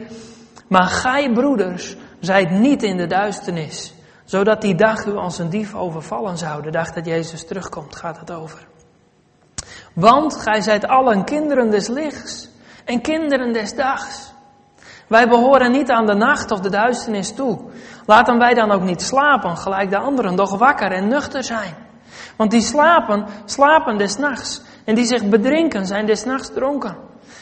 maar 0.69 0.87
gij 0.87 1.33
broeders 1.33 1.97
zijt 2.21 2.51
niet 2.51 2.83
in 2.83 2.97
de 2.97 3.07
duisternis, 3.07 3.95
zodat 4.25 4.61
die 4.61 4.75
dag 4.75 5.07
u 5.07 5.17
als 5.17 5.39
een 5.39 5.51
dief 5.51 5.75
overvallen 5.75 6.39
zou. 6.39 6.63
De 6.63 6.71
dag 6.71 6.93
dat 6.93 7.07
Jezus 7.07 7.47
terugkomt 7.47 7.97
gaat 7.97 8.21
het 8.21 8.31
over. 8.31 8.67
Want 9.93 10.37
gij 10.37 10.61
zijt 10.61 10.87
allen 10.87 11.25
kinderen 11.25 11.71
des 11.71 11.89
lichts 11.89 12.49
en 12.85 13.01
kinderen 13.01 13.53
des 13.53 13.75
dags. 13.75 14.32
Wij 15.13 15.29
behoren 15.29 15.71
niet 15.71 15.91
aan 15.91 16.07
de 16.07 16.15
nacht 16.15 16.51
of 16.51 16.61
de 16.61 16.71
duisternis 16.71 17.35
toe. 17.35 17.59
Laten 18.07 18.39
wij 18.39 18.55
dan 18.55 18.71
ook 18.71 18.83
niet 18.83 19.03
slapen, 19.03 19.57
gelijk 19.57 19.91
de 19.91 19.99
anderen, 19.99 20.37
doch 20.37 20.59
wakker 20.59 20.93
en 20.93 21.09
nuchter 21.09 21.45
zijn. 21.45 21.75
Want 22.37 22.51
die 22.51 22.61
slapen, 22.61 23.27
slapen 23.45 23.99
des 23.99 24.17
nachts. 24.17 24.63
En 24.85 24.95
die 24.95 25.05
zich 25.05 25.29
bedrinken, 25.29 25.87
zijn 25.87 26.07
des 26.07 26.25
nachts 26.25 26.53
dronken. 26.53 26.97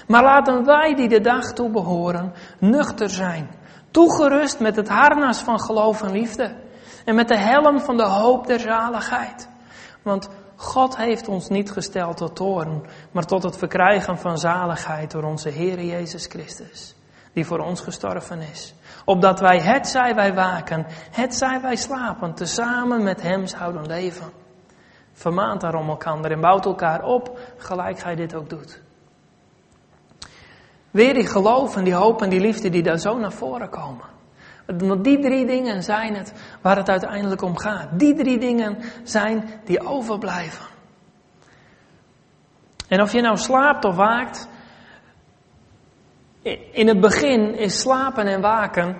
Maar 0.07 0.23
laten 0.23 0.65
wij 0.65 0.95
die 0.95 1.09
de 1.09 1.21
dag 1.21 1.53
toe 1.53 1.71
behoren, 1.71 2.33
nuchter 2.59 3.11
zijn. 3.11 3.51
Toegerust 3.91 4.61
met 4.61 4.77
het 4.77 4.89
harnas 4.89 5.39
van 5.39 5.61
geloof 5.61 6.03
en 6.03 6.13
liefde. 6.13 6.55
En 7.05 7.15
met 7.15 7.29
de 7.29 7.39
helm 7.39 7.81
van 7.81 7.97
de 7.97 8.07
hoop 8.07 8.47
der 8.47 8.61
zaligheid. 8.61 9.49
Want 10.03 10.29
God 10.57 10.97
heeft 10.97 11.29
ons 11.29 11.49
niet 11.49 11.71
gesteld 11.71 12.17
tot 12.17 12.37
toorn, 12.37 12.87
maar 13.13 13.25
tot 13.25 13.43
het 13.43 13.57
verkrijgen 13.57 14.19
van 14.19 14.39
zaligheid 14.39 15.11
door 15.11 15.23
onze 15.23 15.49
Heer 15.49 15.85
Jezus 15.85 16.27
Christus, 16.27 16.95
die 17.33 17.47
voor 17.47 17.59
ons 17.59 17.81
gestorven 17.81 18.41
is. 18.41 18.75
Opdat 19.05 19.41
wij, 19.41 19.61
het 19.61 19.89
zij 19.89 20.15
wij 20.15 20.35
waken, 20.35 20.87
het 21.11 21.35
zij 21.35 21.61
wij 21.61 21.77
slapen, 21.77 22.35
tezamen 22.35 23.03
met 23.03 23.23
Hem 23.23 23.47
zouden 23.47 23.87
leven. 23.87 24.27
Vermaant 25.13 25.61
daarom 25.61 25.89
elkaar 25.89 26.25
en 26.25 26.41
bouwt 26.41 26.65
elkaar 26.65 27.03
op, 27.03 27.39
gelijk 27.57 27.99
gij 27.99 28.15
dit 28.15 28.35
ook 28.35 28.51
doet. 28.51 28.81
Weer 30.91 31.15
die 31.15 31.27
geloof 31.27 31.77
en 31.77 31.85
die 31.85 31.95
hoop 31.95 32.23
en 32.23 32.29
die 32.31 32.41
liefde 32.41 32.71
die 32.71 32.83
daar 32.83 32.99
zo 32.99 33.19
naar 33.19 33.33
voren 33.33 33.69
komen. 33.69 34.05
Want 34.67 35.05
die 35.05 35.19
drie 35.19 35.47
dingen 35.47 35.83
zijn 35.83 36.15
het 36.15 36.33
waar 36.61 36.77
het 36.77 36.89
uiteindelijk 36.89 37.43
om 37.43 37.57
gaat. 37.57 37.89
Die 37.93 38.15
drie 38.15 38.39
dingen 38.39 38.79
zijn 39.05 39.45
die 39.65 39.87
overblijven. 39.87 40.67
En 42.89 43.03
of 43.03 43.13
je 43.13 43.21
nou 43.21 43.37
slaapt 43.37 43.85
of 43.85 43.97
waakt, 43.97 44.49
in 46.73 46.89
het 46.89 47.01
begin 47.01 47.55
is 47.55 47.81
slapen 47.81 48.27
en 48.27 48.41
waken 48.41 48.97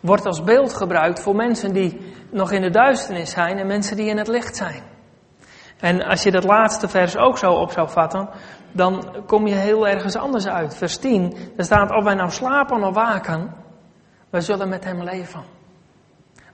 wordt 0.00 0.26
als 0.26 0.42
beeld 0.42 0.74
gebruikt 0.74 1.20
voor 1.20 1.36
mensen 1.36 1.72
die 1.72 2.00
nog 2.30 2.52
in 2.52 2.62
de 2.62 2.70
duisternis 2.70 3.30
zijn 3.30 3.58
en 3.58 3.66
mensen 3.66 3.96
die 3.96 4.08
in 4.08 4.18
het 4.18 4.28
licht 4.28 4.56
zijn. 4.56 4.82
En 5.80 6.02
als 6.02 6.22
je 6.22 6.30
dat 6.30 6.44
laatste 6.44 6.88
vers 6.88 7.16
ook 7.16 7.38
zo 7.38 7.52
op 7.52 7.70
zou 7.70 7.88
vatten, 7.88 8.28
dan 8.72 9.22
kom 9.26 9.46
je 9.46 9.54
heel 9.54 9.88
ergens 9.88 10.16
anders 10.16 10.46
uit. 10.46 10.76
Vers 10.76 10.96
10, 10.96 11.36
daar 11.56 11.64
staat 11.64 11.90
of 11.90 12.04
wij 12.04 12.14
nou 12.14 12.30
slapen 12.30 12.84
of 12.84 12.94
waken, 12.94 13.54
wij 14.30 14.40
zullen 14.40 14.68
met 14.68 14.84
hem 14.84 15.02
leven. 15.02 15.42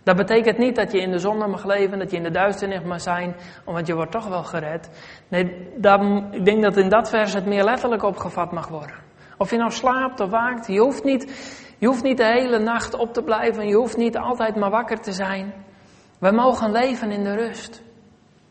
Dat 0.02 0.16
betekent 0.16 0.58
niet 0.58 0.76
dat 0.76 0.92
je 0.92 1.00
in 1.00 1.10
de 1.10 1.18
zon 1.18 1.50
mag 1.50 1.64
leven, 1.64 1.98
dat 1.98 2.10
je 2.10 2.16
in 2.16 2.22
de 2.22 2.30
duisternis 2.30 2.82
mag 2.82 3.00
zijn, 3.00 3.36
want 3.64 3.86
je 3.86 3.94
wordt 3.94 4.12
toch 4.12 4.28
wel 4.28 4.44
gered. 4.44 4.90
Nee, 5.28 5.44
ik 6.30 6.44
denk 6.44 6.62
dat 6.62 6.76
in 6.76 6.88
dat 6.88 7.10
vers 7.10 7.32
het 7.32 7.46
meer 7.46 7.64
letterlijk 7.64 8.02
opgevat 8.02 8.52
mag 8.52 8.68
worden. 8.68 9.09
Of 9.40 9.50
je 9.50 9.56
nou 9.56 9.70
slaapt 9.70 10.20
of 10.20 10.30
waakt, 10.30 10.66
je 10.66 10.80
hoeft 10.80 11.04
niet, 11.04 11.32
je 11.78 11.86
hoeft 11.86 12.02
niet 12.02 12.16
de 12.16 12.26
hele 12.26 12.58
nacht 12.58 12.94
op 12.94 13.12
te 13.12 13.22
blijven, 13.22 13.66
je 13.66 13.74
hoeft 13.74 13.96
niet 13.96 14.16
altijd 14.16 14.56
maar 14.56 14.70
wakker 14.70 15.00
te 15.00 15.12
zijn. 15.12 15.54
Wij 16.18 16.32
mogen 16.32 16.70
leven 16.70 17.10
in 17.10 17.24
de 17.24 17.34
rust. 17.34 17.82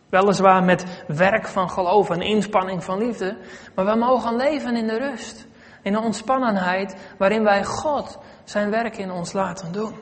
Weliswaar 0.09 0.63
met 0.63 1.03
werk 1.07 1.47
van 1.47 1.69
geloof 1.69 2.09
en 2.09 2.21
inspanning 2.21 2.83
van 2.83 2.97
liefde, 2.97 3.37
maar 3.75 3.85
wij 3.85 3.95
mogen 3.95 4.35
leven 4.35 4.75
in 4.75 4.87
de 4.87 4.97
rust. 4.97 5.47
In 5.81 5.91
de 5.91 6.01
ontspannenheid 6.01 6.95
waarin 7.17 7.43
wij 7.43 7.63
God 7.63 8.19
zijn 8.43 8.69
werk 8.69 8.97
in 8.97 9.11
ons 9.11 9.33
laten 9.33 9.71
doen. 9.71 9.95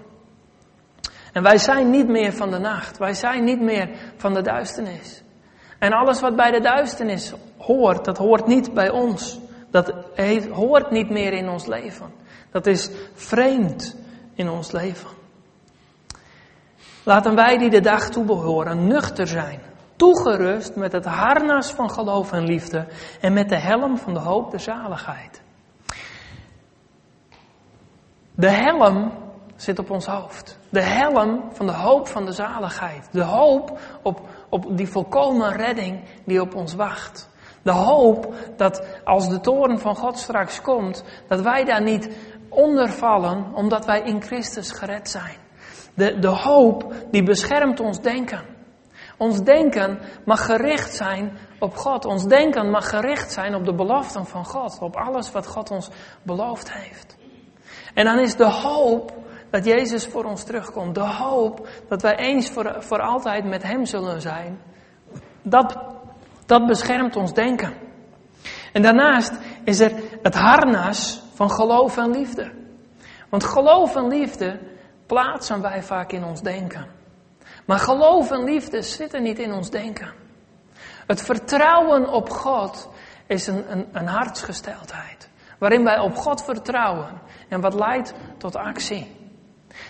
En 1.34 1.44
wij 1.44 1.58
zijn 1.58 1.90
niet 1.90 2.08
meer 2.08 2.34
van 2.34 2.52
de 2.52 2.60
nacht. 2.60 2.98
Wij 2.98 3.14
zijn 3.14 3.44
niet 3.44 3.62
meer 3.62 3.90
van 4.18 4.34
de 4.34 4.42
duisternis. 4.42 5.24
En 5.80 5.92
alles 5.92 6.22
wat 6.22 6.36
bij 6.36 6.52
de 6.52 6.62
duisternis 6.62 7.34
hoort, 7.58 8.06
dat 8.06 8.18
hoort 8.18 8.48
niet 8.48 8.74
bij 8.74 8.90
ons. 8.90 9.46
Dat 9.72 9.94
hoort 10.52 10.92
niet 10.92 11.10
meer 11.10 11.34
in 11.34 11.50
ons 11.50 11.66
leven. 11.66 12.14
Dat 12.52 12.66
is 12.66 12.90
vreemd 13.14 13.96
in 14.34 14.50
ons 14.50 14.72
leven. 14.72 15.10
Laten 17.04 17.36
wij 17.36 17.58
die 17.58 17.70
de 17.70 17.82
dag 17.82 18.10
toebehoren 18.10 18.88
nuchter 18.88 19.28
zijn, 19.28 19.60
toegerust 19.96 20.76
met 20.76 20.92
het 20.92 21.06
harnas 21.06 21.72
van 21.72 21.92
geloof 21.92 22.32
en 22.32 22.44
liefde 22.44 22.88
en 23.22 23.34
met 23.34 23.50
de 23.50 23.60
helm 23.60 23.98
van 23.98 24.14
de 24.14 24.20
hoop 24.20 24.52
der 24.52 24.60
zaligheid. 24.60 25.42
De 28.36 28.50
helm 28.50 29.12
zit 29.56 29.80
op 29.80 29.90
ons 29.90 30.06
hoofd. 30.06 30.60
De 30.70 30.82
helm 30.82 31.44
van 31.52 31.66
de 31.66 31.74
hoop 31.74 32.08
van 32.08 32.26
de 32.26 32.32
zaligheid. 32.32 33.10
De 33.12 33.24
hoop 33.24 33.80
op, 34.02 34.22
op 34.50 34.78
die 34.78 34.88
volkomen 34.88 35.52
redding 35.52 36.00
die 36.24 36.42
op 36.42 36.56
ons 36.56 36.74
wacht. 36.74 37.30
De 37.68 37.74
hoop 37.74 38.34
dat 38.56 38.86
als 39.04 39.30
de 39.30 39.40
toren 39.40 39.80
van 39.80 39.96
God 39.96 40.18
straks 40.18 40.62
komt, 40.62 41.04
dat 41.28 41.42
wij 41.42 41.64
daar 41.64 41.84
niet 41.84 42.10
onder 42.50 42.90
vallen 42.90 43.54
omdat 43.54 43.86
wij 43.86 44.02
in 44.02 44.22
Christus 44.22 44.72
gered 44.72 45.10
zijn. 45.10 45.38
De, 45.94 46.20
de 46.20 46.28
hoop 46.28 46.94
die 47.12 47.24
beschermt 47.24 47.80
ons 47.80 48.02
denken. 48.02 48.42
Ons 49.18 49.44
denken 49.44 50.00
mag 50.26 50.46
gericht 50.46 50.96
zijn 50.96 51.38
op 51.60 51.76
God. 51.76 52.06
Ons 52.06 52.24
denken 52.24 52.70
mag 52.70 52.90
gericht 52.90 53.32
zijn 53.32 53.56
op 53.56 53.66
de 53.66 53.76
beloften 53.76 54.26
van 54.26 54.46
God. 54.46 54.78
Op 54.82 54.96
alles 54.96 55.32
wat 55.32 55.48
God 55.48 55.72
ons 55.72 55.90
beloofd 56.24 56.74
heeft. 56.74 57.18
En 57.94 58.06
dan 58.06 58.20
is 58.20 58.36
de 58.36 58.52
hoop 58.52 59.14
dat 59.50 59.66
Jezus 59.66 60.08
voor 60.08 60.24
ons 60.24 60.44
terugkomt. 60.44 60.96
De 60.96 61.14
hoop 61.14 61.68
dat 61.88 62.02
wij 62.02 62.16
eens 62.16 62.50
voor, 62.50 62.76
voor 62.80 63.02
altijd 63.02 63.46
met 63.46 63.64
Hem 63.64 63.86
zullen 63.86 64.22
zijn. 64.22 64.60
Dat, 65.42 65.78
dat 66.48 66.68
beschermt 66.68 67.16
ons 67.16 67.34
denken. 67.34 67.74
En 68.74 68.82
daarnaast 68.82 69.34
is 69.64 69.80
er 69.80 69.92
het 70.22 70.36
harnas 70.36 71.22
van 71.34 71.52
geloof 71.52 71.98
en 71.98 72.12
liefde. 72.12 72.52
Want 73.30 73.44
geloof 73.44 73.96
en 73.96 74.08
liefde 74.08 74.60
plaatsen 75.06 75.62
wij 75.62 75.84
vaak 75.84 76.12
in 76.12 76.24
ons 76.24 76.42
denken. 76.42 76.88
Maar 77.66 77.80
geloof 77.80 78.32
en 78.32 78.44
liefde 78.44 78.82
zitten 78.82 79.24
niet 79.24 79.40
in 79.40 79.54
ons 79.54 79.70
denken. 79.70 80.14
Het 81.08 81.22
vertrouwen 81.22 82.10
op 82.10 82.30
God 82.30 82.90
is 83.28 83.48
een, 83.48 83.72
een, 83.72 83.88
een 83.92 84.08
hartsgesteldheid. 84.08 85.30
Waarin 85.58 85.84
wij 85.84 86.00
op 86.00 86.16
God 86.16 86.44
vertrouwen 86.44 87.22
en 87.50 87.62
wat 87.62 87.74
leidt 87.74 88.14
tot 88.38 88.56
actie. 88.56 89.16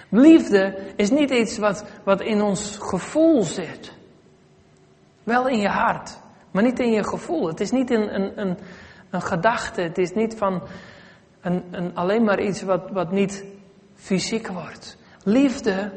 Liefde 0.10 0.94
is 0.96 1.10
niet 1.10 1.30
iets 1.30 1.58
wat, 1.58 1.84
wat 2.04 2.22
in 2.22 2.42
ons 2.42 2.78
gevoel 2.82 3.44
zit. 3.44 3.94
Wel 5.24 5.48
in 5.48 5.60
je 5.60 5.68
hart, 5.68 6.20
maar 6.52 6.64
niet 6.64 6.80
in 6.80 6.92
je 6.92 7.04
gevoel. 7.04 7.48
Het 7.48 7.60
is 7.60 7.72
niet 7.72 7.92
een, 7.92 8.16
een, 8.16 8.40
een, 8.40 8.58
een 9.10 9.22
gedachte. 9.22 9.82
Het 9.82 9.98
is 9.98 10.14
niet 10.14 10.36
van 10.38 10.62
een, 11.42 11.64
een, 11.72 11.96
alleen 11.96 12.24
maar 12.24 12.42
iets 12.42 12.62
wat, 12.62 12.92
wat 12.92 13.12
niet 13.12 13.46
fysiek 13.96 14.48
wordt. 14.48 14.98
Liefde 15.24 15.92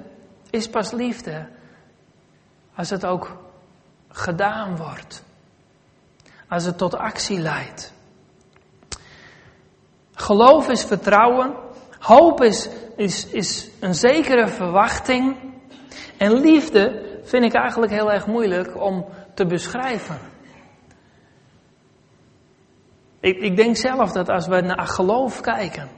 is 0.50 0.68
pas 0.68 0.90
liefde 0.90 1.48
als 2.74 2.90
het 2.90 3.06
ook 3.06 3.36
gedaan 4.08 4.76
wordt. 4.76 5.24
Als 6.48 6.64
het 6.64 6.78
tot 6.78 6.94
actie 6.94 7.38
leidt. 7.38 7.92
Geloof 10.12 10.68
is 10.68 10.84
vertrouwen. 10.84 11.54
Hoop 11.98 12.42
is, 12.42 12.68
is, 12.96 13.26
is 13.26 13.70
een 13.80 13.94
zekere 13.94 14.48
verwachting. 14.48 15.36
En 16.16 16.32
liefde 16.32 17.08
vind 17.24 17.44
ik 17.44 17.54
eigenlijk 17.54 17.92
heel 17.92 18.12
erg 18.12 18.26
moeilijk 18.26 18.82
om 18.82 19.06
te 19.34 19.46
beschrijven. 19.46 20.18
Ik, 23.20 23.38
ik 23.38 23.56
denk 23.56 23.76
zelf 23.76 24.12
dat 24.12 24.28
als 24.28 24.46
we 24.46 24.60
naar 24.60 24.86
geloof 24.86 25.40
kijken 25.40 25.88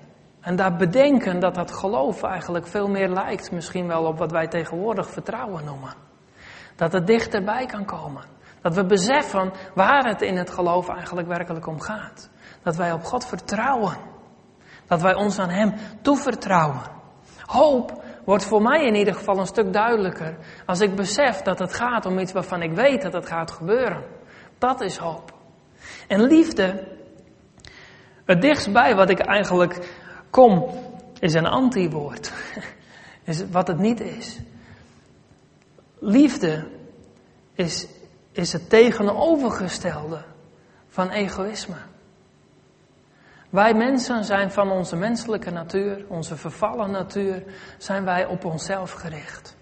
en 0.41 0.57
daar 0.57 0.77
bedenken 0.77 1.41
dat 1.41 1.55
dat 1.55 1.73
geloof 1.73 2.23
eigenlijk 2.23 2.67
veel 2.67 2.89
meer 2.89 3.09
lijkt 3.09 3.53
misschien 3.53 3.87
wel 3.87 4.05
op 4.05 4.19
wat 4.19 4.31
wij 4.31 4.49
tegenwoordig 4.49 5.11
vertrouwen 5.11 5.65
noemen. 5.65 5.95
Dat 6.77 6.93
het 6.93 7.07
dichterbij 7.07 7.67
kan 7.67 7.85
komen. 7.85 8.25
Dat 8.61 8.75
we 8.75 8.87
beseffen 8.87 9.53
waar 9.75 10.05
het 10.05 10.23
in 10.23 10.37
het 10.37 10.51
geloof 10.51 10.89
eigenlijk 10.89 11.29
werkelijk 11.29 11.67
om 11.67 11.81
gaat. 11.81 12.31
Dat 12.63 12.77
wij 12.77 12.93
op 12.93 13.05
God 13.05 13.27
vertrouwen. 13.27 13.97
Dat 14.87 15.03
wij 15.03 15.15
ons 15.15 15.39
aan 15.39 15.51
Hem 15.51 15.75
toevertrouwen. 16.03 16.83
Hoop 17.47 18.03
wordt 18.25 18.45
voor 18.45 18.63
mij 18.63 18.87
in 18.87 18.95
ieder 18.95 19.15
geval 19.15 19.39
een 19.39 19.47
stuk 19.47 19.73
duidelijker 19.73 20.37
als 20.67 20.81
ik 20.81 20.95
besef 20.95 21.43
dat 21.43 21.59
het 21.59 21.75
gaat 21.75 22.07
om 22.07 22.19
iets 22.19 22.33
waarvan 22.33 22.63
ik 22.63 22.73
weet 22.73 23.03
dat 23.03 23.13
het 23.13 23.27
gaat 23.27 23.51
gebeuren. 23.51 24.05
Dat 24.59 24.81
is 24.81 24.97
hoop. 24.97 25.33
En 26.09 26.23
liefde, 26.23 26.92
het 28.25 28.41
dichtstbij 28.41 28.95
wat 28.95 29.11
ik 29.11 29.19
eigenlijk 29.19 29.89
kom, 30.31 30.71
is 31.19 31.35
een 31.35 31.47
anti-woord. 31.47 32.33
Is 33.25 33.51
wat 33.51 33.67
het 33.69 33.79
niet 33.79 34.01
is. 34.01 34.39
Liefde 35.99 36.67
is, 37.55 37.87
is 38.33 38.53
het 38.53 38.71
tegenovergestelde 38.71 40.25
van 40.89 41.11
egoïsme. 41.11 41.77
Wij 43.51 43.75
mensen 43.75 44.25
zijn 44.25 44.51
van 44.51 44.71
onze 44.71 44.97
menselijke 44.97 45.51
natuur, 45.51 46.05
onze 46.09 46.37
vervallen 46.37 46.91
natuur, 46.91 47.43
zijn 47.79 48.05
wij 48.05 48.27
op 48.27 48.45
onszelf 48.45 48.93
gericht. 48.93 49.57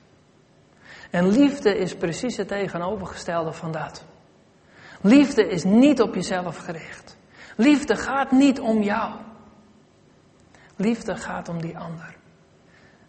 En 1.11 1.29
liefde 1.29 1.79
is 1.79 1.97
precies 1.97 2.37
het 2.37 2.49
tegenovergestelde 2.49 3.53
van 3.53 3.73
dat. 3.73 4.05
Liefde 5.01 5.49
is 5.49 5.65
niet 5.65 6.03
op 6.03 6.15
jezelf 6.15 6.57
gericht. 6.57 7.17
Liefde 7.61 7.97
gaat 7.97 8.31
niet 8.31 8.61
om 8.61 8.83
jou. 8.83 9.11
Liefde 10.77 11.17
gaat 11.17 11.49
om 11.49 11.61
die 11.61 11.79
ander. 11.79 12.17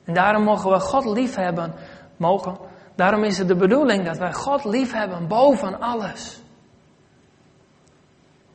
En 0.06 0.14
daarom 0.14 0.44
mogen 0.44 0.72
we 0.72 0.80
God 0.80 1.06
lief 1.06 1.36
hebben. 1.36 1.74
Mogen. 2.18 2.58
Daarom 2.96 3.24
is 3.24 3.38
het 3.38 3.48
de 3.48 3.56
bedoeling 3.56 4.06
dat 4.06 4.18
wij 4.18 4.34
God 4.34 4.66
lief 4.66 4.94
hebben 4.94 5.28
boven 5.28 5.80
alles. 5.80 6.42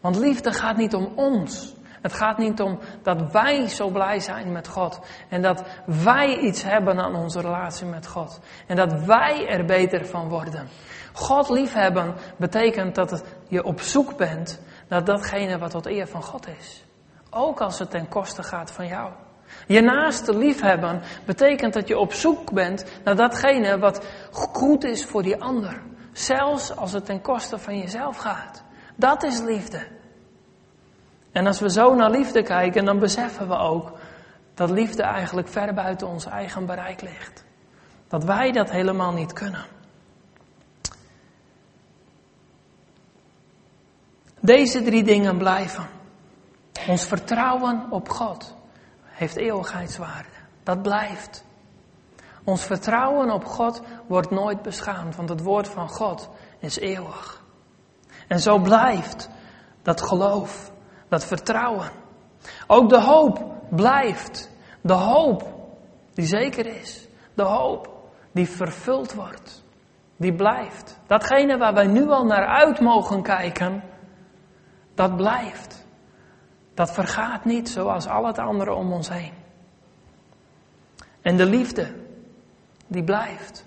Want 0.00 0.16
liefde 0.16 0.52
gaat 0.52 0.76
niet 0.76 0.94
om 0.94 1.12
ons. 1.14 1.74
Het 2.02 2.12
gaat 2.12 2.38
niet 2.38 2.60
om 2.60 2.78
dat 3.02 3.32
wij 3.32 3.68
zo 3.68 3.88
blij 3.88 4.20
zijn 4.20 4.52
met 4.52 4.68
God. 4.68 5.00
En 5.28 5.42
dat 5.42 5.62
wij 5.84 6.38
iets 6.38 6.62
hebben 6.62 6.98
aan 6.98 7.14
onze 7.14 7.40
relatie 7.40 7.86
met 7.86 8.06
God. 8.06 8.40
En 8.66 8.76
dat 8.76 9.04
wij 9.04 9.48
er 9.48 9.64
beter 9.64 10.06
van 10.06 10.28
worden. 10.28 10.68
God 11.12 11.48
liefhebben 11.48 12.14
betekent 12.36 12.94
dat 12.94 13.24
je 13.48 13.64
op 13.64 13.80
zoek 13.80 14.16
bent 14.16 14.60
naar 14.88 15.04
datgene 15.04 15.58
wat 15.58 15.70
tot 15.70 15.86
eer 15.86 16.06
van 16.06 16.22
God 16.22 16.48
is. 16.58 16.84
Ook 17.30 17.60
als 17.60 17.78
het 17.78 17.90
ten 17.90 18.08
koste 18.08 18.42
gaat 18.42 18.70
van 18.70 18.86
jou. 18.86 19.12
Je 19.66 19.80
naaste 19.80 20.36
liefhebben 20.36 21.02
betekent 21.24 21.72
dat 21.72 21.88
je 21.88 21.98
op 21.98 22.12
zoek 22.12 22.52
bent 22.52 22.84
naar 23.04 23.16
datgene 23.16 23.78
wat 23.78 24.06
goed 24.30 24.84
is 24.84 25.04
voor 25.04 25.22
die 25.22 25.42
ander. 25.42 25.82
Zelfs 26.12 26.76
als 26.76 26.92
het 26.92 27.04
ten 27.04 27.20
koste 27.20 27.58
van 27.58 27.78
jezelf 27.78 28.16
gaat. 28.16 28.62
Dat 28.96 29.22
is 29.22 29.40
liefde. 29.40 29.86
En 31.32 31.46
als 31.46 31.60
we 31.60 31.70
zo 31.70 31.94
naar 31.94 32.10
liefde 32.10 32.42
kijken, 32.42 32.84
dan 32.84 32.98
beseffen 32.98 33.48
we 33.48 33.56
ook 33.56 33.92
dat 34.54 34.70
liefde 34.70 35.02
eigenlijk 35.02 35.48
ver 35.48 35.74
buiten 35.74 36.06
ons 36.06 36.26
eigen 36.26 36.66
bereik 36.66 37.02
ligt. 37.02 37.44
Dat 38.08 38.24
wij 38.24 38.52
dat 38.52 38.70
helemaal 38.70 39.12
niet 39.12 39.32
kunnen. 39.32 39.75
Deze 44.46 44.82
drie 44.82 45.02
dingen 45.02 45.38
blijven. 45.38 45.86
Ons 46.88 47.04
vertrouwen 47.04 47.86
op 47.90 48.08
God 48.08 48.54
heeft 49.04 49.36
eeuwigheidswaarde. 49.36 50.28
Dat 50.62 50.82
blijft. 50.82 51.44
Ons 52.44 52.64
vertrouwen 52.64 53.30
op 53.30 53.44
God 53.44 53.82
wordt 54.06 54.30
nooit 54.30 54.62
beschaamd, 54.62 55.16
want 55.16 55.28
het 55.28 55.42
woord 55.42 55.68
van 55.68 55.88
God 55.88 56.28
is 56.58 56.78
eeuwig. 56.78 57.42
En 58.28 58.40
zo 58.40 58.58
blijft 58.58 59.28
dat 59.82 60.02
geloof, 60.02 60.70
dat 61.08 61.24
vertrouwen. 61.24 61.90
Ook 62.66 62.88
de 62.88 63.00
hoop 63.00 63.44
blijft. 63.70 64.50
De 64.80 64.92
hoop 64.92 65.54
die 66.14 66.26
zeker 66.26 66.66
is. 66.66 67.08
De 67.34 67.42
hoop 67.42 67.90
die 68.32 68.48
vervuld 68.48 69.14
wordt. 69.14 69.64
Die 70.16 70.34
blijft. 70.34 70.98
Datgene 71.06 71.58
waar 71.58 71.74
wij 71.74 71.86
nu 71.86 72.08
al 72.08 72.24
naar 72.24 72.46
uit 72.46 72.80
mogen 72.80 73.22
kijken, 73.22 73.82
dat 74.96 75.16
blijft. 75.16 75.86
Dat 76.74 76.92
vergaat 76.92 77.44
niet 77.44 77.68
zoals 77.68 78.06
al 78.06 78.26
het 78.26 78.38
andere 78.38 78.74
om 78.74 78.92
ons 78.92 79.08
heen. 79.08 79.32
En 81.22 81.36
de 81.36 81.46
liefde, 81.46 81.94
die 82.86 83.04
blijft. 83.04 83.66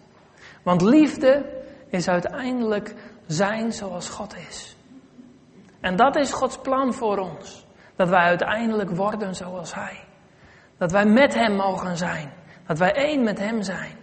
Want 0.64 0.82
liefde 0.82 1.64
is 1.88 2.08
uiteindelijk 2.08 2.96
zijn 3.26 3.74
zoals 3.74 4.10
God 4.10 4.36
is. 4.50 4.78
En 5.80 5.96
dat 5.96 6.16
is 6.16 6.32
Gods 6.32 6.58
plan 6.58 6.94
voor 6.94 7.18
ons. 7.18 7.68
Dat 7.96 8.10
wij 8.10 8.24
uiteindelijk 8.24 8.90
worden 8.90 9.36
zoals 9.36 9.74
Hij. 9.74 10.04
Dat 10.78 10.92
wij 10.92 11.06
met 11.06 11.34
Hem 11.34 11.56
mogen 11.56 11.98
zijn. 11.98 12.34
Dat 12.68 12.78
wij 12.78 12.94
één 12.94 13.24
met 13.24 13.40
Hem 13.40 13.62
zijn. 13.62 13.98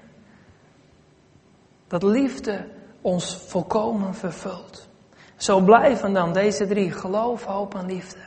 Dat 1.87 2.03
liefde 2.03 2.69
ons 3.01 3.37
volkomen 3.37 4.15
vervult. 4.15 4.89
Zo 5.37 5.61
blijven 5.61 6.13
dan 6.13 6.33
deze 6.33 6.67
drie, 6.67 6.93
geloof, 6.93 7.45
hoop 7.45 7.75
en 7.75 7.87
liefde. 7.87 8.19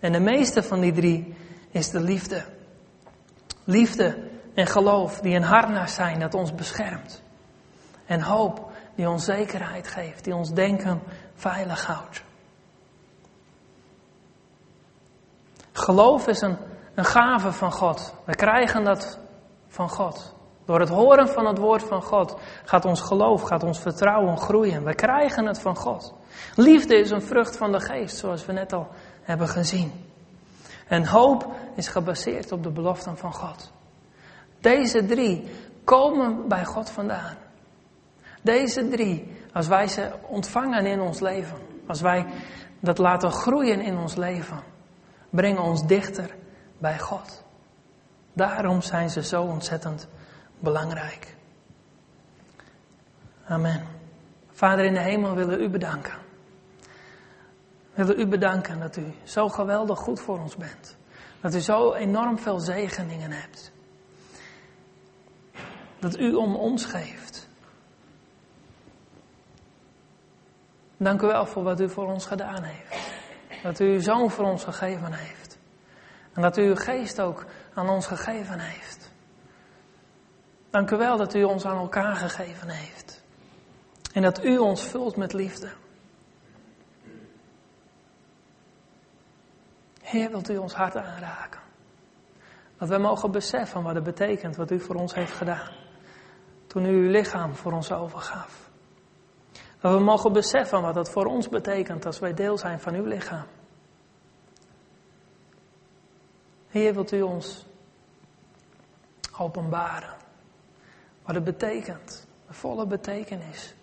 En 0.00 0.12
de 0.12 0.20
meeste 0.20 0.62
van 0.62 0.80
die 0.80 0.92
drie 0.92 1.34
is 1.70 1.90
de 1.90 2.00
liefde. 2.00 2.44
Liefde 3.64 4.28
en 4.54 4.66
geloof 4.66 5.20
die 5.20 5.34
een 5.34 5.42
harnas 5.42 5.94
zijn 5.94 6.20
dat 6.20 6.34
ons 6.34 6.54
beschermt. 6.54 7.22
En 8.06 8.20
hoop 8.20 8.70
die 8.94 9.08
ons 9.08 9.24
zekerheid 9.24 9.88
geeft, 9.88 10.24
die 10.24 10.34
ons 10.34 10.52
denken 10.52 11.02
veilig 11.34 11.86
houdt. 11.86 12.22
Geloof 15.72 16.26
is 16.26 16.40
een, 16.40 16.56
een 16.94 17.04
gave 17.04 17.52
van 17.52 17.72
God. 17.72 18.14
We 18.24 18.34
krijgen 18.34 18.84
dat 18.84 19.18
van 19.68 19.88
God. 19.88 20.34
Door 20.64 20.80
het 20.80 20.88
horen 20.88 21.28
van 21.28 21.46
het 21.46 21.58
woord 21.58 21.82
van 21.82 22.02
God 22.02 22.40
gaat 22.64 22.84
ons 22.84 23.00
geloof, 23.00 23.42
gaat 23.42 23.62
ons 23.62 23.78
vertrouwen 23.78 24.38
groeien. 24.38 24.84
We 24.84 24.94
krijgen 24.94 25.46
het 25.46 25.60
van 25.60 25.76
God. 25.76 26.14
Liefde 26.54 26.96
is 26.96 27.10
een 27.10 27.22
vrucht 27.22 27.56
van 27.56 27.72
de 27.72 27.80
geest, 27.80 28.16
zoals 28.16 28.46
we 28.46 28.52
net 28.52 28.72
al 28.72 28.88
hebben 29.22 29.48
gezien. 29.48 29.92
En 30.88 31.06
hoop 31.06 31.54
is 31.74 31.88
gebaseerd 31.88 32.52
op 32.52 32.62
de 32.62 32.70
beloften 32.70 33.16
van 33.16 33.32
God. 33.32 33.72
Deze 34.60 35.06
drie 35.06 35.48
komen 35.84 36.48
bij 36.48 36.64
God 36.64 36.90
vandaan. 36.90 37.36
Deze 38.42 38.88
drie, 38.88 39.36
als 39.52 39.66
wij 39.66 39.88
ze 39.88 40.10
ontvangen 40.22 40.86
in 40.86 41.00
ons 41.00 41.20
leven, 41.20 41.58
als 41.86 42.00
wij 42.00 42.26
dat 42.80 42.98
laten 42.98 43.30
groeien 43.30 43.80
in 43.80 43.96
ons 43.96 44.14
leven, 44.14 44.62
brengen 45.30 45.62
ons 45.62 45.86
dichter 45.86 46.34
bij 46.78 46.98
God. 46.98 47.42
Daarom 48.32 48.82
zijn 48.82 49.10
ze 49.10 49.22
zo 49.22 49.42
ontzettend 49.42 50.08
belangrijk. 50.58 51.36
Amen. 53.46 53.82
Vader 54.52 54.84
in 54.84 54.94
de 54.94 55.00
hemel 55.00 55.34
willen 55.34 55.60
u 55.60 55.68
bedanken. 55.68 56.27
Willen 57.98 58.20
u 58.20 58.26
bedanken 58.26 58.80
dat 58.80 58.96
u 58.96 59.12
zo 59.22 59.48
geweldig 59.48 59.98
goed 59.98 60.20
voor 60.20 60.38
ons 60.38 60.56
bent. 60.56 60.96
Dat 61.40 61.54
u 61.54 61.60
zo 61.60 61.92
enorm 61.92 62.38
veel 62.38 62.60
zegeningen 62.60 63.30
hebt. 63.30 63.72
Dat 65.98 66.18
u 66.18 66.34
om 66.34 66.56
ons 66.56 66.84
geeft. 66.84 67.48
Dank 70.96 71.22
u 71.22 71.26
wel 71.26 71.46
voor 71.46 71.62
wat 71.62 71.80
u 71.80 71.88
voor 71.88 72.06
ons 72.06 72.26
gedaan 72.26 72.62
heeft. 72.62 73.12
Dat 73.62 73.80
u 73.80 73.84
uw 73.84 74.00
zoon 74.00 74.30
voor 74.30 74.44
ons 74.44 74.64
gegeven 74.64 75.12
heeft. 75.12 75.58
En 76.32 76.42
dat 76.42 76.56
u 76.56 76.62
uw 76.62 76.76
geest 76.76 77.20
ook 77.20 77.46
aan 77.74 77.88
ons 77.88 78.06
gegeven 78.06 78.58
heeft. 78.58 79.10
Dank 80.70 80.90
u 80.90 80.96
wel 80.96 81.16
dat 81.16 81.34
u 81.34 81.42
ons 81.42 81.64
aan 81.64 81.78
elkaar 81.78 82.16
gegeven 82.16 82.68
heeft. 82.68 83.22
En 84.12 84.22
dat 84.22 84.44
u 84.44 84.58
ons 84.58 84.82
vult 84.82 85.16
met 85.16 85.32
liefde. 85.32 85.68
Heer, 90.08 90.30
wilt 90.30 90.48
u 90.48 90.56
ons 90.56 90.74
hart 90.74 90.96
aanraken. 90.96 91.60
Dat 92.78 92.88
wij 92.88 92.98
mogen 92.98 93.30
beseffen 93.30 93.82
wat 93.82 93.94
het 93.94 94.04
betekent 94.04 94.56
wat 94.56 94.70
u 94.70 94.80
voor 94.80 94.94
ons 94.94 95.14
heeft 95.14 95.32
gedaan. 95.32 95.70
Toen 96.66 96.84
u 96.84 96.88
uw 96.88 97.10
lichaam 97.10 97.54
voor 97.54 97.72
ons 97.72 97.92
overgaf. 97.92 98.70
Dat 99.80 99.92
we 99.92 100.00
mogen 100.00 100.32
beseffen 100.32 100.82
wat 100.82 100.94
het 100.94 101.10
voor 101.10 101.26
ons 101.26 101.48
betekent 101.48 102.06
als 102.06 102.18
wij 102.18 102.34
deel 102.34 102.58
zijn 102.58 102.80
van 102.80 102.94
uw 102.94 103.04
lichaam. 103.04 103.46
Heer, 106.68 106.94
wilt 106.94 107.12
u 107.12 107.22
ons 107.22 107.66
openbaren 109.38 110.16
wat 111.22 111.34
het 111.34 111.44
betekent, 111.44 112.26
de 112.46 112.54
volle 112.54 112.86
betekenis, 112.86 113.74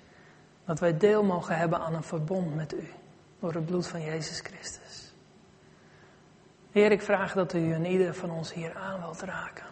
dat 0.65 0.79
wij 0.79 0.97
deel 0.97 1.23
mogen 1.23 1.57
hebben 1.57 1.79
aan 1.79 1.93
een 1.93 2.03
verbond 2.03 2.55
met 2.55 2.73
u 2.73 2.89
door 3.39 3.53
het 3.53 3.65
bloed 3.65 3.87
van 3.87 4.01
Jezus 4.01 4.39
Christus. 4.39 5.04
Heer, 6.75 6.91
ik 6.91 7.01
vraag 7.01 7.33
dat 7.33 7.53
u 7.53 7.73
en 7.73 7.85
ieder 7.85 8.13
van 8.13 8.31
ons 8.31 8.53
hier 8.53 8.75
aan 8.75 8.99
wilt 8.99 9.21
raken. 9.21 9.65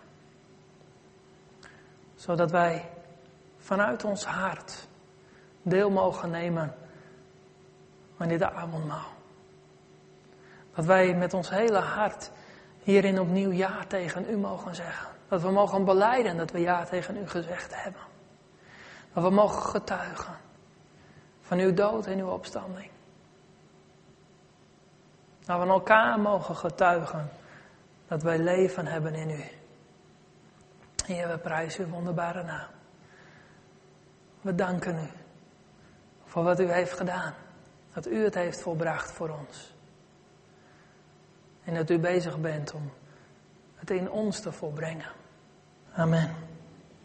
Zodat 2.16 2.52
wij 2.52 2.90
vanuit 3.58 4.04
ons 4.04 4.26
hart 4.26 4.88
deel 5.62 5.90
mogen 5.90 6.30
nemen 6.30 6.76
aan 8.18 8.28
dit 8.28 8.44
avondmaal. 8.44 9.12
Dat 10.76 10.86
wij 10.86 11.16
met 11.16 11.34
ons 11.34 11.50
hele 11.50 11.78
hart 11.78 12.32
hierin 12.84 13.20
opnieuw 13.20 13.52
ja 13.52 13.86
tegen 13.88 14.30
u 14.30 14.38
mogen 14.38 14.76
zeggen. 14.76 15.10
Dat 15.28 15.42
we 15.42 15.52
mogen 15.52 15.86
beleiden 15.86 16.38
dat 16.38 16.52
we 16.52 16.60
ja 16.60 16.86
tegen 16.86 17.18
u 17.18 17.28
gezegd 17.28 17.84
hebben. 17.84 18.02
Dat 19.14 19.24
we 19.24 19.30
mogen 19.30 19.62
getuigen 19.62 20.38
van 21.42 21.60
uw 21.60 21.74
dood 21.74 22.06
en 22.06 22.20
uw 22.20 22.30
opstanding. 22.30 22.90
Dat 25.46 25.60
we 25.60 25.68
elkaar 25.68 26.20
mogen 26.20 26.56
getuigen 26.56 27.30
dat 28.08 28.24
wij 28.24 28.38
leven 28.38 28.86
hebben 28.86 29.16
in 29.16 29.30
u. 29.30 29.44
Heer, 31.06 31.28
we 31.28 31.38
prijzen 31.38 31.86
uw 31.86 31.90
wonderbare 31.90 32.44
naam. 32.44 32.70
We 34.42 34.56
danken 34.56 34.96
u 34.96 35.08
voor 36.26 36.44
wat 36.44 36.60
u 36.60 36.72
heeft 36.72 36.94
gedaan. 36.94 37.34
Dat 37.94 38.08
u 38.08 38.24
het 38.24 38.34
heeft 38.34 38.62
volbracht 38.62 39.12
voor 39.12 39.30
ons. 39.30 39.74
En 41.64 41.74
dat 41.74 41.90
u 41.90 42.00
bezig 42.00 42.40
bent 42.40 42.74
om 42.74 42.92
het 43.76 43.90
in 43.90 44.12
ons 44.12 44.40
te 44.40 44.52
volbrengen. 44.52 45.12
Amen. 45.94 46.53